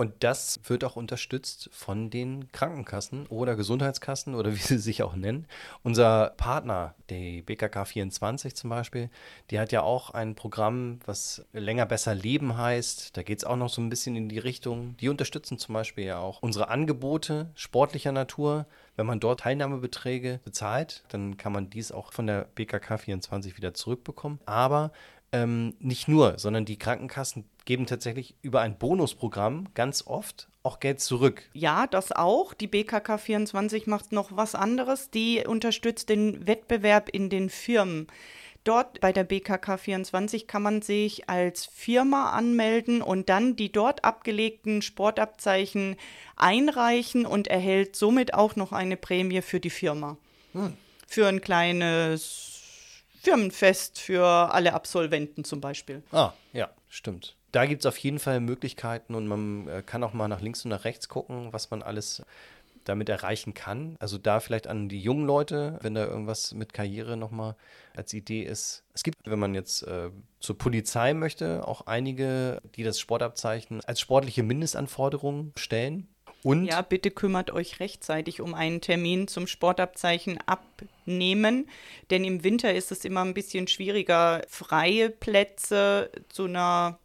Und 0.00 0.14
das 0.20 0.60
wird 0.64 0.82
auch 0.82 0.96
unterstützt 0.96 1.68
von 1.74 2.08
den 2.08 2.50
Krankenkassen 2.52 3.26
oder 3.26 3.54
Gesundheitskassen 3.54 4.34
oder 4.34 4.50
wie 4.54 4.58
sie 4.58 4.78
sich 4.78 5.02
auch 5.02 5.14
nennen. 5.14 5.46
Unser 5.82 6.32
Partner, 6.38 6.94
die 7.10 7.42
BKK 7.42 7.84
24 7.84 8.56
zum 8.56 8.70
Beispiel, 8.70 9.10
die 9.50 9.60
hat 9.60 9.72
ja 9.72 9.82
auch 9.82 10.08
ein 10.08 10.36
Programm, 10.36 11.00
was 11.04 11.44
länger 11.52 11.84
besser 11.84 12.14
leben 12.14 12.56
heißt. 12.56 13.14
Da 13.14 13.22
geht 13.22 13.40
es 13.40 13.44
auch 13.44 13.56
noch 13.56 13.68
so 13.68 13.82
ein 13.82 13.90
bisschen 13.90 14.16
in 14.16 14.30
die 14.30 14.38
Richtung. 14.38 14.96
Die 15.00 15.10
unterstützen 15.10 15.58
zum 15.58 15.74
Beispiel 15.74 16.04
ja 16.06 16.18
auch 16.18 16.40
unsere 16.40 16.68
Angebote 16.68 17.50
sportlicher 17.54 18.12
Natur. 18.12 18.64
Wenn 18.96 19.04
man 19.04 19.20
dort 19.20 19.40
Teilnahmebeträge 19.40 20.40
bezahlt, 20.44 21.04
dann 21.08 21.36
kann 21.36 21.52
man 21.52 21.68
dies 21.68 21.92
auch 21.92 22.14
von 22.14 22.26
der 22.26 22.46
BKK 22.54 22.96
24 22.96 23.58
wieder 23.58 23.74
zurückbekommen. 23.74 24.40
Aber 24.46 24.92
ähm, 25.32 25.74
nicht 25.78 26.08
nur, 26.08 26.38
sondern 26.38 26.64
die 26.64 26.78
Krankenkassen 26.78 27.44
geben 27.64 27.86
tatsächlich 27.86 28.34
über 28.42 28.60
ein 28.60 28.78
Bonusprogramm 28.78 29.68
ganz 29.74 30.06
oft 30.06 30.48
auch 30.62 30.80
Geld 30.80 31.00
zurück. 31.00 31.48
Ja, 31.52 31.86
das 31.86 32.12
auch. 32.12 32.52
Die 32.52 32.66
BKK 32.66 33.16
24 33.16 33.86
macht 33.86 34.12
noch 34.12 34.36
was 34.36 34.54
anderes. 34.54 35.10
Die 35.10 35.44
unterstützt 35.46 36.08
den 36.08 36.46
Wettbewerb 36.46 37.08
in 37.08 37.30
den 37.30 37.48
Firmen. 37.48 38.08
Dort 38.64 39.00
bei 39.00 39.10
der 39.12 39.24
BKK 39.24 39.78
24 39.78 40.46
kann 40.46 40.62
man 40.62 40.82
sich 40.82 41.30
als 41.30 41.64
Firma 41.64 42.30
anmelden 42.32 43.00
und 43.00 43.30
dann 43.30 43.56
die 43.56 43.72
dort 43.72 44.04
abgelegten 44.04 44.82
Sportabzeichen 44.82 45.96
einreichen 46.36 47.24
und 47.24 47.48
erhält 47.48 47.96
somit 47.96 48.34
auch 48.34 48.56
noch 48.56 48.72
eine 48.72 48.98
Prämie 48.98 49.40
für 49.40 49.60
die 49.60 49.70
Firma. 49.70 50.18
Hm. 50.52 50.74
Für 51.06 51.26
ein 51.28 51.40
kleines 51.40 52.49
Firmenfest 53.22 54.00
für 54.00 54.24
alle 54.24 54.72
Absolventen 54.72 55.44
zum 55.44 55.60
Beispiel. 55.60 56.02
Ah, 56.12 56.32
ja, 56.52 56.70
stimmt. 56.88 57.36
Da 57.52 57.66
gibt 57.66 57.82
es 57.82 57.86
auf 57.86 57.98
jeden 57.98 58.18
Fall 58.18 58.40
Möglichkeiten 58.40 59.14
und 59.14 59.26
man 59.26 59.68
äh, 59.68 59.82
kann 59.84 60.04
auch 60.04 60.12
mal 60.12 60.28
nach 60.28 60.40
links 60.40 60.64
und 60.64 60.70
nach 60.70 60.84
rechts 60.84 61.08
gucken, 61.08 61.52
was 61.52 61.70
man 61.70 61.82
alles 61.82 62.22
damit 62.84 63.08
erreichen 63.08 63.54
kann. 63.54 63.96
Also 63.98 64.18
da 64.18 64.40
vielleicht 64.40 64.66
an 64.66 64.88
die 64.88 65.00
jungen 65.00 65.26
Leute, 65.26 65.78
wenn 65.82 65.94
da 65.94 66.06
irgendwas 66.06 66.54
mit 66.54 66.72
Karriere 66.72 67.16
nochmal 67.16 67.56
als 67.94 68.14
Idee 68.14 68.42
ist. 68.42 68.84
Es 68.94 69.02
gibt, 69.02 69.18
wenn 69.24 69.38
man 69.38 69.54
jetzt 69.54 69.82
äh, 69.82 70.10
zur 70.40 70.56
Polizei 70.56 71.12
möchte, 71.12 71.66
auch 71.66 71.82
einige, 71.86 72.60
die 72.76 72.82
das 72.82 72.98
Sportabzeichen 72.98 73.80
als 73.84 74.00
sportliche 74.00 74.42
Mindestanforderungen 74.42 75.52
stellen. 75.56 76.08
Und 76.42 76.64
ja, 76.64 76.80
bitte 76.80 77.10
kümmert 77.10 77.50
euch 77.50 77.80
rechtzeitig 77.80 78.40
um 78.40 78.54
einen 78.54 78.80
Termin 78.80 79.28
zum 79.28 79.46
Sportabzeichen 79.46 80.38
abnehmen, 80.46 81.68
denn 82.10 82.24
im 82.24 82.44
Winter 82.44 82.72
ist 82.72 82.92
es 82.92 83.04
immer 83.04 83.22
ein 83.22 83.34
bisschen 83.34 83.68
schwieriger, 83.68 84.42
freie 84.48 85.10
Plätze 85.10 86.10
zu 86.30 86.44
einer 86.44 86.98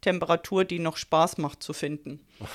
Temperatur, 0.00 0.64
die 0.64 0.78
noch 0.78 0.96
Spaß 0.96 1.38
macht, 1.38 1.62
zu 1.62 1.72
finden. 1.72 2.20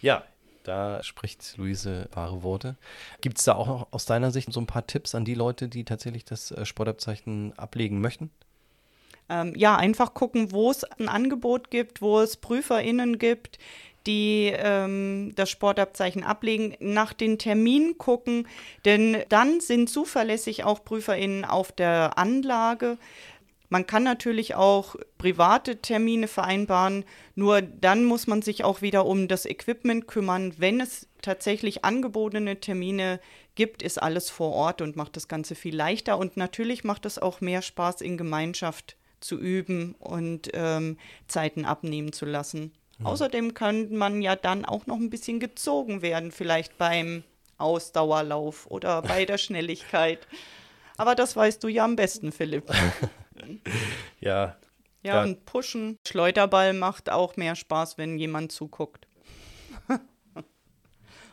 Ja, 0.00 0.22
da 0.62 1.02
spricht 1.02 1.56
Luise 1.56 2.08
wahre 2.12 2.44
Worte. 2.44 2.76
Gibt 3.20 3.38
es 3.38 3.44
da 3.44 3.54
auch 3.54 3.66
noch 3.66 3.88
aus 3.90 4.04
deiner 4.04 4.30
Sicht 4.30 4.52
so 4.52 4.60
ein 4.60 4.66
paar 4.68 4.86
Tipps 4.86 5.16
an 5.16 5.24
die 5.24 5.34
Leute, 5.34 5.66
die 5.68 5.84
tatsächlich 5.84 6.24
das 6.24 6.52
äh, 6.52 6.64
Sportabzeichen 6.64 7.58
ablegen 7.58 8.00
möchten? 8.00 8.30
Ähm, 9.30 9.54
ja, 9.56 9.76
einfach 9.76 10.14
gucken, 10.14 10.52
wo 10.52 10.70
es 10.70 10.84
ein 10.84 11.08
Angebot 11.08 11.70
gibt, 11.70 12.00
wo 12.00 12.20
es 12.20 12.36
PrüferInnen 12.36 13.18
gibt, 13.18 13.58
die 14.08 14.52
ähm, 14.56 15.32
das 15.36 15.50
Sportabzeichen 15.50 16.24
ablegen, 16.24 16.74
nach 16.80 17.12
den 17.12 17.38
Terminen 17.38 17.98
gucken, 17.98 18.48
denn 18.84 19.18
dann 19.28 19.60
sind 19.60 19.88
zuverlässig 19.88 20.64
auch 20.64 20.84
PrüferInnen 20.84 21.44
auf 21.44 21.70
der 21.70 22.18
Anlage. 22.18 22.98
Man 23.68 23.86
kann 23.86 24.02
natürlich 24.02 24.54
auch 24.54 24.96
private 25.18 25.76
Termine 25.76 26.26
vereinbaren, 26.26 27.04
nur 27.34 27.60
dann 27.60 28.04
muss 28.04 28.26
man 28.26 28.40
sich 28.40 28.64
auch 28.64 28.80
wieder 28.80 29.04
um 29.04 29.28
das 29.28 29.44
Equipment 29.44 30.08
kümmern. 30.08 30.54
Wenn 30.56 30.80
es 30.80 31.06
tatsächlich 31.20 31.84
angebotene 31.84 32.60
Termine 32.60 33.20
gibt, 33.56 33.82
ist 33.82 34.02
alles 34.02 34.30
vor 34.30 34.52
Ort 34.52 34.80
und 34.80 34.96
macht 34.96 35.16
das 35.16 35.28
Ganze 35.28 35.54
viel 35.54 35.76
leichter. 35.76 36.16
Und 36.16 36.38
natürlich 36.38 36.82
macht 36.82 37.04
es 37.04 37.18
auch 37.18 37.42
mehr 37.42 37.60
Spaß, 37.60 38.00
in 38.00 38.16
Gemeinschaft 38.16 38.96
zu 39.20 39.36
üben 39.36 39.94
und 39.98 40.48
ähm, 40.54 40.96
Zeiten 41.26 41.66
abnehmen 41.66 42.12
zu 42.12 42.24
lassen. 42.24 42.72
Mhm. 42.98 43.06
Außerdem 43.06 43.54
könnte 43.54 43.94
man 43.94 44.22
ja 44.22 44.36
dann 44.36 44.64
auch 44.64 44.86
noch 44.86 44.96
ein 44.96 45.10
bisschen 45.10 45.40
gezogen 45.40 46.02
werden, 46.02 46.32
vielleicht 46.32 46.78
beim 46.78 47.24
Ausdauerlauf 47.56 48.66
oder 48.70 49.02
bei 49.02 49.24
der 49.24 49.38
Schnelligkeit. 49.38 50.26
Aber 50.96 51.14
das 51.14 51.36
weißt 51.36 51.62
du 51.62 51.68
ja 51.68 51.84
am 51.84 51.96
besten, 51.96 52.32
Philipp. 52.32 52.72
ja. 54.20 54.56
Ja, 55.04 55.22
und 55.22 55.44
Pushen, 55.44 55.96
Schleuderball 56.06 56.72
macht 56.72 57.08
auch 57.08 57.36
mehr 57.36 57.54
Spaß, 57.54 57.98
wenn 57.98 58.18
jemand 58.18 58.50
zuguckt. 58.50 59.06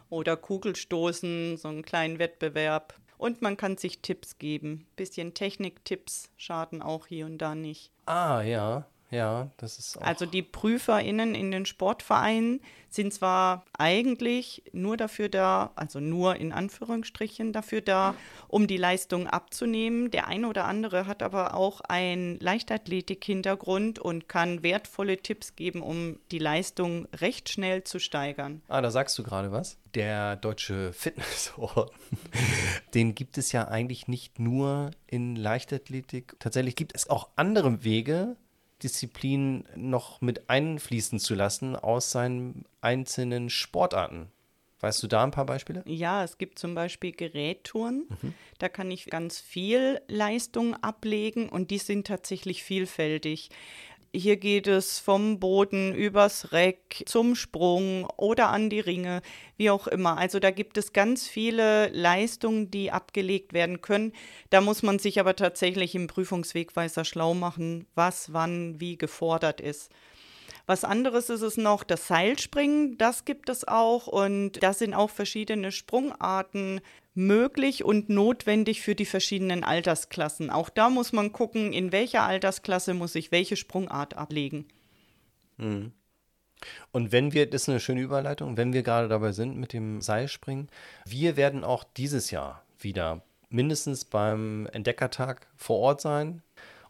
Oder 0.09 0.37
Kugelstoßen, 0.37 1.57
so 1.57 1.67
einen 1.67 1.83
kleinen 1.83 2.19
Wettbewerb. 2.19 2.93
Und 3.17 3.41
man 3.41 3.57
kann 3.57 3.77
sich 3.77 4.01
Tipps 4.01 4.37
geben. 4.37 4.87
Bisschen 4.95 5.33
Techniktipps 5.33 6.29
schaden 6.37 6.83
auch 6.83 7.07
hier 7.07 7.25
und 7.25 7.39
da 7.39 7.55
nicht. 7.55 7.91
Ah, 8.05 8.41
ja. 8.41 8.85
Ja, 9.15 9.49
das 9.57 9.79
ist 9.79 9.97
auch. 9.97 10.01
Also 10.01 10.25
die 10.25 10.41
PrüferInnen 10.41 11.35
in 11.35 11.49
den 11.49 11.65
Sportvereinen 11.65 12.59
sind 12.89 13.13
zwar 13.13 13.65
eigentlich 13.77 14.63
nur 14.73 14.97
dafür 14.97 15.29
da, 15.29 15.71
also 15.75 15.99
nur 15.99 16.35
in 16.35 16.51
Anführungsstrichen 16.51 17.53
dafür 17.53 17.81
da, 17.81 18.15
um 18.47 18.67
die 18.67 18.77
Leistung 18.77 19.27
abzunehmen. 19.27 20.11
Der 20.11 20.27
eine 20.27 20.47
oder 20.47 20.65
andere 20.65 21.07
hat 21.07 21.23
aber 21.23 21.53
auch 21.53 21.81
einen 21.81 22.39
Leichtathletik-Hintergrund 22.39 23.99
und 23.99 24.27
kann 24.27 24.63
wertvolle 24.63 25.17
Tipps 25.17 25.55
geben, 25.55 25.81
um 25.81 26.19
die 26.31 26.39
Leistung 26.39 27.07
recht 27.13 27.49
schnell 27.49 27.83
zu 27.83 27.99
steigern. 27.99 28.61
Ah, 28.67 28.81
da 28.81 28.91
sagst 28.91 29.17
du 29.17 29.23
gerade 29.23 29.51
was. 29.51 29.77
Der 29.93 30.35
Deutsche 30.35 30.91
Fitnessorden, 30.91 31.95
den 32.93 33.15
gibt 33.15 33.37
es 33.37 33.53
ja 33.53 33.69
eigentlich 33.69 34.09
nicht 34.09 34.39
nur 34.39 34.91
in 35.07 35.37
Leichtathletik. 35.37 36.35
Tatsächlich 36.39 36.75
gibt 36.75 36.93
es 36.95 37.09
auch 37.09 37.29
andere 37.37 37.85
Wege, 37.85 38.35
Disziplin 38.85 39.65
noch 39.75 40.21
mit 40.21 40.49
einfließen 40.49 41.19
zu 41.19 41.33
lassen 41.33 41.75
aus 41.75 42.11
seinen 42.11 42.65
einzelnen 42.81 43.49
Sportarten. 43.49 44.31
Weißt 44.79 45.01
du 45.01 45.07
da 45.07 45.23
ein 45.23 45.31
paar 45.31 45.47
Beispiele? 45.47 45.83
Ja, 45.87 46.23
es 46.23 46.37
gibt 46.37 46.59
zum 46.59 46.75
Beispiel 46.75 47.11
Gerättouren. 47.11 48.05
Mhm. 48.09 48.33
Da 48.59 48.69
kann 48.69 48.91
ich 48.91 49.07
ganz 49.07 49.39
viel 49.39 49.99
Leistung 50.07 50.75
ablegen 50.75 51.49
und 51.49 51.71
die 51.71 51.79
sind 51.79 52.05
tatsächlich 52.05 52.63
vielfältig. 52.63 53.49
Hier 54.13 54.37
geht 54.37 54.67
es 54.67 54.99
vom 54.99 55.39
Boden 55.39 55.93
übers 55.93 56.51
Reck 56.51 57.03
zum 57.05 57.35
Sprung 57.35 58.05
oder 58.17 58.49
an 58.49 58.69
die 58.69 58.79
Ringe, 58.79 59.21
wie 59.57 59.69
auch 59.69 59.87
immer. 59.87 60.17
Also 60.17 60.39
da 60.39 60.51
gibt 60.51 60.77
es 60.77 60.93
ganz 60.93 61.27
viele 61.27 61.89
Leistungen, 61.89 62.71
die 62.71 62.91
abgelegt 62.91 63.53
werden 63.53 63.81
können. 63.81 64.13
Da 64.49 64.61
muss 64.61 64.83
man 64.83 64.99
sich 64.99 65.19
aber 65.19 65.35
tatsächlich 65.35 65.95
im 65.95 66.07
Prüfungswegweiser 66.07 67.03
schlau 67.03 67.33
machen, 67.33 67.87
was 67.95 68.31
wann 68.31 68.79
wie 68.79 68.97
gefordert 68.97 69.59
ist. 69.59 69.91
Was 70.67 70.83
anderes 70.83 71.29
ist 71.29 71.41
es 71.41 71.57
noch, 71.57 71.83
das 71.83 72.07
Seilspringen, 72.07 72.97
das 72.97 73.25
gibt 73.25 73.49
es 73.49 73.67
auch 73.67 74.07
und 74.07 74.63
da 74.63 74.73
sind 74.73 74.95
auch 74.95 75.11
verschiedene 75.11 75.71
Sprungarten 75.71 76.81
möglich 77.15 77.83
und 77.83 78.09
notwendig 78.09 78.81
für 78.81 78.93
die 78.93 79.05
verschiedenen 79.05 79.63
Altersklassen. 79.63 80.49
Auch 80.49 80.69
da 80.69 80.89
muss 80.89 81.13
man 81.13 81.31
gucken, 81.31 81.73
in 81.73 81.91
welcher 81.91 82.23
Altersklasse 82.23 82.93
muss 82.93 83.15
ich 83.15 83.31
welche 83.31 83.55
Sprungart 83.55 84.15
ablegen. 84.15 84.67
Mhm. 85.57 85.93
Und 86.91 87.11
wenn 87.11 87.33
wir, 87.33 87.49
das 87.49 87.63
ist 87.63 87.69
eine 87.69 87.79
schöne 87.79 88.01
Überleitung, 88.01 88.57
wenn 88.57 88.73
wir 88.73 88.83
gerade 88.83 89.07
dabei 89.07 89.31
sind 89.31 89.57
mit 89.57 89.73
dem 89.73 90.01
Seilspringen, 90.01 90.69
wir 91.05 91.37
werden 91.37 91.63
auch 91.63 91.83
dieses 91.83 92.31
Jahr 92.31 92.63
wieder 92.79 93.21
mindestens 93.49 94.05
beim 94.05 94.67
Entdeckertag 94.71 95.47
vor 95.55 95.79
Ort 95.79 96.01
sein 96.01 96.41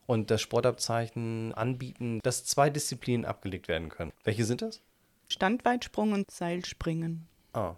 und 0.05 0.31
das 0.31 0.41
Sportabzeichen 0.41 1.53
anbieten, 1.53 2.19
dass 2.23 2.45
zwei 2.45 2.69
Disziplinen 2.69 3.25
abgelegt 3.25 3.67
werden 3.67 3.89
können. 3.89 4.11
Welche 4.23 4.45
sind 4.45 4.61
das? 4.61 4.81
Standweitsprung 5.27 6.13
und 6.13 6.29
Seilspringen. 6.29 7.27
Ah. 7.53 7.75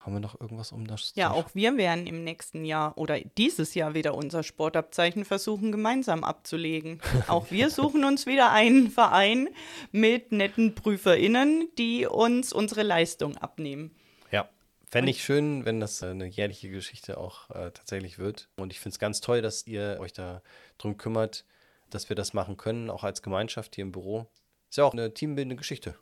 Haben 0.00 0.14
wir 0.14 0.20
noch 0.20 0.40
irgendwas 0.40 0.72
um 0.72 0.86
das? 0.86 1.12
Ja, 1.14 1.30
auch 1.30 1.50
wir 1.52 1.76
werden 1.76 2.06
im 2.06 2.24
nächsten 2.24 2.64
Jahr 2.64 2.96
oder 2.96 3.20
dieses 3.20 3.74
Jahr 3.74 3.92
wieder 3.92 4.14
unser 4.14 4.42
Sportabzeichen 4.42 5.26
versuchen, 5.26 5.72
gemeinsam 5.72 6.24
abzulegen. 6.24 7.02
Auch 7.28 7.50
wir 7.50 7.68
suchen 7.68 8.04
uns 8.04 8.24
wieder 8.24 8.50
einen 8.50 8.90
Verein 8.90 9.50
mit 9.92 10.32
netten 10.32 10.74
PrüferInnen, 10.74 11.68
die 11.76 12.06
uns 12.06 12.54
unsere 12.54 12.82
Leistung 12.82 13.36
abnehmen. 13.36 13.94
Ja, 14.32 14.48
fände 14.88 15.10
ich 15.10 15.22
schön, 15.22 15.66
wenn 15.66 15.80
das 15.80 16.02
eine 16.02 16.24
jährliche 16.24 16.70
Geschichte 16.70 17.18
auch 17.18 17.50
äh, 17.50 17.70
tatsächlich 17.70 18.18
wird. 18.18 18.48
Und 18.56 18.72
ich 18.72 18.80
finde 18.80 18.94
es 18.94 18.98
ganz 18.98 19.20
toll, 19.20 19.42
dass 19.42 19.66
ihr 19.66 19.98
euch 20.00 20.14
da 20.14 20.40
drum 20.78 20.96
kümmert, 20.96 21.44
dass 21.90 22.08
wir 22.08 22.16
das 22.16 22.32
machen 22.32 22.56
können, 22.56 22.88
auch 22.88 23.04
als 23.04 23.20
Gemeinschaft 23.20 23.74
hier 23.74 23.82
im 23.82 23.92
Büro. 23.92 24.26
Ist 24.70 24.78
ja 24.78 24.84
auch 24.84 24.94
eine 24.94 25.12
teambildende 25.12 25.56
Geschichte. 25.56 25.94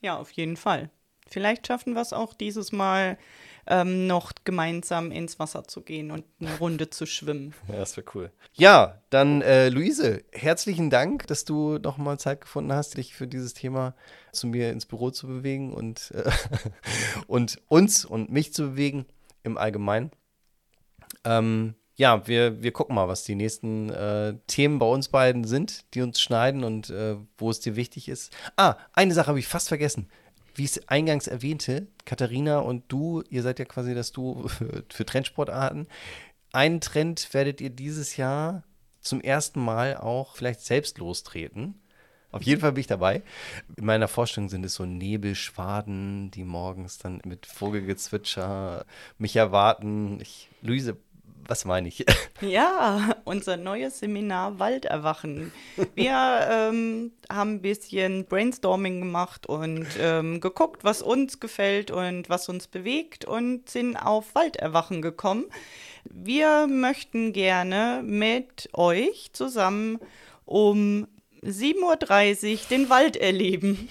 Ja, 0.00 0.18
auf 0.18 0.32
jeden 0.32 0.56
Fall. 0.56 0.90
Vielleicht 1.34 1.66
schaffen 1.66 1.94
wir 1.94 2.00
es 2.00 2.12
auch 2.12 2.32
dieses 2.32 2.70
Mal 2.70 3.18
ähm, 3.66 4.06
noch 4.06 4.30
gemeinsam 4.44 5.10
ins 5.10 5.40
Wasser 5.40 5.64
zu 5.64 5.80
gehen 5.80 6.12
und 6.12 6.24
eine 6.40 6.56
Runde 6.58 6.90
zu 6.90 7.06
schwimmen. 7.06 7.54
Ja, 7.68 7.78
das 7.78 7.96
wäre 7.96 8.06
cool. 8.14 8.30
Ja, 8.52 9.02
dann 9.10 9.42
äh, 9.42 9.68
Luise, 9.68 10.22
herzlichen 10.30 10.90
Dank, 10.90 11.26
dass 11.26 11.44
du 11.44 11.78
noch 11.78 11.98
mal 11.98 12.20
Zeit 12.20 12.42
gefunden 12.42 12.72
hast, 12.72 12.98
dich 12.98 13.16
für 13.16 13.26
dieses 13.26 13.52
Thema 13.52 13.96
zu 14.30 14.46
mir 14.46 14.70
ins 14.70 14.86
Büro 14.86 15.10
zu 15.10 15.26
bewegen 15.26 15.74
und, 15.74 16.12
äh, 16.12 16.30
und 17.26 17.60
uns 17.66 18.04
und 18.04 18.30
mich 18.30 18.54
zu 18.54 18.70
bewegen 18.70 19.04
im 19.42 19.58
Allgemeinen. 19.58 20.12
Ähm, 21.24 21.74
ja, 21.96 22.28
wir, 22.28 22.62
wir 22.62 22.70
gucken 22.70 22.94
mal, 22.94 23.08
was 23.08 23.24
die 23.24 23.34
nächsten 23.34 23.90
äh, 23.90 24.34
Themen 24.46 24.78
bei 24.78 24.86
uns 24.86 25.08
beiden 25.08 25.42
sind, 25.42 25.92
die 25.94 26.02
uns 26.02 26.20
schneiden 26.20 26.62
und 26.62 26.90
äh, 26.90 27.16
wo 27.38 27.50
es 27.50 27.58
dir 27.58 27.74
wichtig 27.74 28.08
ist. 28.08 28.32
Ah, 28.56 28.76
eine 28.92 29.14
Sache 29.14 29.26
habe 29.26 29.40
ich 29.40 29.48
fast 29.48 29.66
vergessen 29.66 30.08
wie 30.54 30.64
ich 30.64 30.76
es 30.76 30.88
eingangs 30.88 31.26
erwähnte, 31.26 31.86
Katharina 32.04 32.58
und 32.58 32.84
du, 32.88 33.22
ihr 33.28 33.42
seid 33.42 33.58
ja 33.58 33.64
quasi 33.64 33.94
das 33.94 34.12
Du 34.12 34.48
für, 34.48 35.06
Trendsportarten. 35.06 35.88
Einen 36.52 36.80
Trend 36.80 37.32
werdet 37.34 37.60
ihr 37.60 37.70
dieses 37.70 38.16
Jahr 38.16 38.62
zum 39.00 39.20
ersten 39.20 39.60
Mal 39.60 39.96
auch 39.96 40.36
vielleicht 40.36 40.60
selbst 40.60 40.98
lostreten. 40.98 41.80
Auf 42.30 42.42
jeden 42.42 42.60
Fall 42.60 42.72
bin 42.72 42.80
ich 42.80 42.88
dabei. 42.88 43.22
In 43.76 43.84
meiner 43.84 44.08
Vorstellung 44.08 44.48
sind 44.48 44.64
es 44.64 44.74
so 44.74 44.84
Nebelschwaden, 44.84 46.32
die 46.32 46.42
morgens 46.42 46.98
dann 46.98 47.20
mit 47.24 47.46
Vogelgezwitscher 47.46 48.86
mich 49.18 49.36
erwarten. 49.36 50.18
Ich, 50.20 50.48
Luise, 50.60 50.96
was 51.46 51.64
meine 51.64 51.88
ich? 51.88 52.04
Ja, 52.40 53.16
unser 53.24 53.56
neues 53.56 54.00
Seminar 54.00 54.58
Walderwachen. 54.58 55.52
Wir 55.94 56.48
ähm, 56.50 57.12
haben 57.30 57.54
ein 57.54 57.62
bisschen 57.62 58.26
Brainstorming 58.26 59.00
gemacht 59.00 59.46
und 59.46 59.86
ähm, 59.98 60.40
geguckt, 60.40 60.84
was 60.84 61.00
uns 61.00 61.40
gefällt 61.40 61.90
und 61.90 62.28
was 62.28 62.48
uns 62.48 62.66
bewegt 62.66 63.24
und 63.24 63.68
sind 63.68 63.96
auf 63.96 64.34
Walderwachen 64.34 65.00
gekommen. 65.00 65.46
Wir 66.04 66.66
möchten 66.66 67.32
gerne 67.32 68.02
mit 68.04 68.68
euch 68.74 69.30
zusammen 69.32 69.98
um 70.44 71.06
7.30 71.42 72.52
Uhr 72.52 72.58
den 72.70 72.90
Wald 72.90 73.16
erleben 73.16 73.88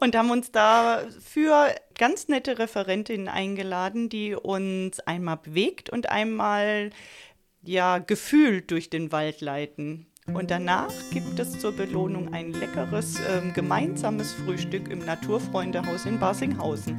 und 0.00 0.16
haben 0.16 0.30
uns 0.30 0.52
dafür 0.52 1.68
ganz 1.98 2.28
nette 2.28 2.58
Referentinnen 2.58 3.28
eingeladen, 3.28 4.08
die 4.08 4.34
uns 4.34 5.00
einmal 5.00 5.38
bewegt 5.38 5.90
und 5.90 6.10
einmal 6.10 6.90
ja 7.62 7.98
gefühlt 7.98 8.70
durch 8.70 8.90
den 8.90 9.12
Wald 9.12 9.40
leiten. 9.40 10.06
Und 10.32 10.50
danach 10.50 10.92
gibt 11.12 11.38
es 11.38 11.60
zur 11.60 11.72
Belohnung 11.72 12.34
ein 12.34 12.52
leckeres 12.52 13.20
äh, 13.20 13.48
gemeinsames 13.54 14.32
Frühstück 14.32 14.88
im 14.88 15.04
Naturfreundehaus 15.04 16.04
in 16.04 16.18
Barsinghausen. 16.18 16.96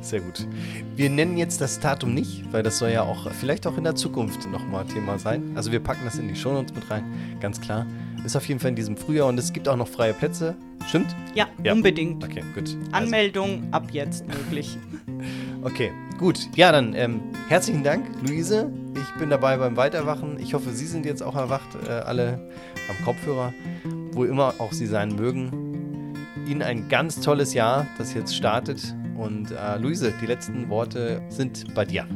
Sehr 0.00 0.20
gut. 0.20 0.46
Wir 0.94 1.10
nennen 1.10 1.36
jetzt 1.36 1.60
das 1.60 1.80
Datum 1.80 2.14
nicht, 2.14 2.52
weil 2.52 2.62
das 2.62 2.78
soll 2.78 2.90
ja 2.90 3.02
auch 3.02 3.30
vielleicht 3.32 3.66
auch 3.66 3.76
in 3.78 3.84
der 3.84 3.96
Zukunft 3.96 4.46
nochmal 4.48 4.84
Thema 4.86 5.18
sein. 5.18 5.52
Also 5.56 5.72
wir 5.72 5.80
packen 5.80 6.02
das 6.04 6.16
in 6.16 6.28
die 6.28 6.36
Shownotes 6.36 6.74
mit 6.74 6.88
rein, 6.90 7.04
ganz 7.40 7.60
klar. 7.60 7.86
Ist 8.24 8.36
auf 8.36 8.46
jeden 8.46 8.60
Fall 8.60 8.70
in 8.70 8.76
diesem 8.76 8.96
Frühjahr 8.96 9.26
und 9.26 9.38
es 9.38 9.52
gibt 9.52 9.68
auch 9.68 9.76
noch 9.76 9.88
freie 9.88 10.14
Plätze. 10.14 10.54
Stimmt? 10.88 11.14
Ja, 11.34 11.48
ja. 11.62 11.72
unbedingt. 11.72 12.22
Okay, 12.22 12.42
gut. 12.54 12.68
Also. 12.68 12.78
Anmeldung 12.92 13.66
ab 13.72 13.88
jetzt 13.92 14.26
möglich. 14.26 14.76
okay, 15.62 15.90
gut. 16.18 16.48
Ja, 16.54 16.72
dann 16.72 16.94
ähm, 16.94 17.20
herzlichen 17.48 17.82
Dank, 17.82 18.06
Luise. 18.26 18.70
Ich 18.94 19.18
bin 19.18 19.30
dabei 19.30 19.56
beim 19.56 19.76
Weiterwachen. 19.76 20.38
Ich 20.38 20.54
hoffe, 20.54 20.70
Sie 20.72 20.86
sind 20.86 21.06
jetzt 21.06 21.22
auch 21.22 21.36
erwacht, 21.36 21.68
äh, 21.86 21.90
alle 21.90 22.50
am 22.88 23.04
Kopfhörer, 23.04 23.52
wo 24.12 24.24
immer 24.24 24.54
auch 24.58 24.72
Sie 24.72 24.86
sein 24.86 25.14
mögen. 25.16 26.14
Ihnen 26.46 26.62
ein 26.62 26.88
ganz 26.88 27.20
tolles 27.20 27.54
Jahr, 27.54 27.86
das 27.98 28.14
jetzt 28.14 28.34
startet. 28.34 28.94
Und 29.16 29.50
äh, 29.50 29.78
Luise, 29.78 30.12
die 30.20 30.26
letzten 30.26 30.68
Worte 30.68 31.22
sind 31.28 31.74
bei 31.74 31.84
dir. 31.84 32.06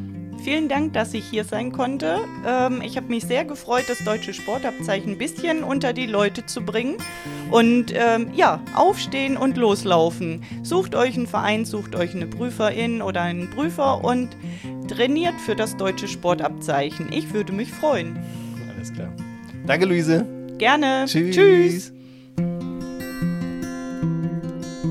Vielen 0.42 0.68
Dank, 0.68 0.92
dass 0.92 1.14
ich 1.14 1.24
hier 1.24 1.44
sein 1.44 1.72
konnte. 1.72 2.20
Ähm, 2.46 2.80
ich 2.82 2.96
habe 2.96 3.08
mich 3.08 3.24
sehr 3.24 3.44
gefreut, 3.44 3.84
das 3.88 4.04
deutsche 4.04 4.32
Sportabzeichen 4.32 5.12
ein 5.12 5.18
bisschen 5.18 5.64
unter 5.64 5.92
die 5.92 6.06
Leute 6.06 6.46
zu 6.46 6.60
bringen. 6.62 6.96
Und 7.50 7.92
ähm, 7.92 8.30
ja, 8.34 8.60
aufstehen 8.74 9.36
und 9.36 9.56
loslaufen. 9.56 10.42
Sucht 10.62 10.94
euch 10.94 11.16
einen 11.16 11.26
Verein, 11.26 11.64
sucht 11.64 11.96
euch 11.96 12.14
eine 12.14 12.26
Prüferin 12.26 13.02
oder 13.02 13.22
einen 13.22 13.50
Prüfer 13.50 14.04
und 14.04 14.36
trainiert 14.88 15.34
für 15.44 15.56
das 15.56 15.76
deutsche 15.76 16.08
Sportabzeichen. 16.08 17.12
Ich 17.12 17.32
würde 17.34 17.52
mich 17.52 17.70
freuen. 17.70 18.16
Alles 18.74 18.92
klar. 18.92 19.12
Danke, 19.66 19.86
Luise. 19.86 20.24
Gerne. 20.58 21.04
Tschüss. 21.06 21.34
Tschüss. 21.36 21.92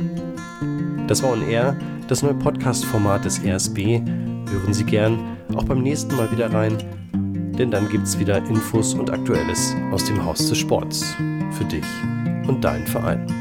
Das 1.07 1.23
war 1.23 1.31
On 1.31 1.49
Air, 1.49 1.77
das 2.07 2.21
neue 2.23 2.35
Podcast-Format 2.35 3.25
des 3.25 3.43
RSB. 3.43 4.01
Hören 4.49 4.73
Sie 4.73 4.83
gern 4.83 5.19
auch 5.55 5.63
beim 5.63 5.81
nächsten 5.81 6.15
Mal 6.15 6.31
wieder 6.31 6.53
rein, 6.53 6.77
denn 7.57 7.71
dann 7.71 7.89
gibt 7.89 8.05
es 8.05 8.19
wieder 8.19 8.37
Infos 8.37 8.93
und 8.93 9.09
Aktuelles 9.09 9.75
aus 9.91 10.05
dem 10.05 10.23
Haus 10.23 10.47
des 10.49 10.57
Sports 10.57 11.15
für 11.51 11.65
dich 11.65 11.83
und 12.47 12.63
deinen 12.63 12.87
Verein. 12.87 13.40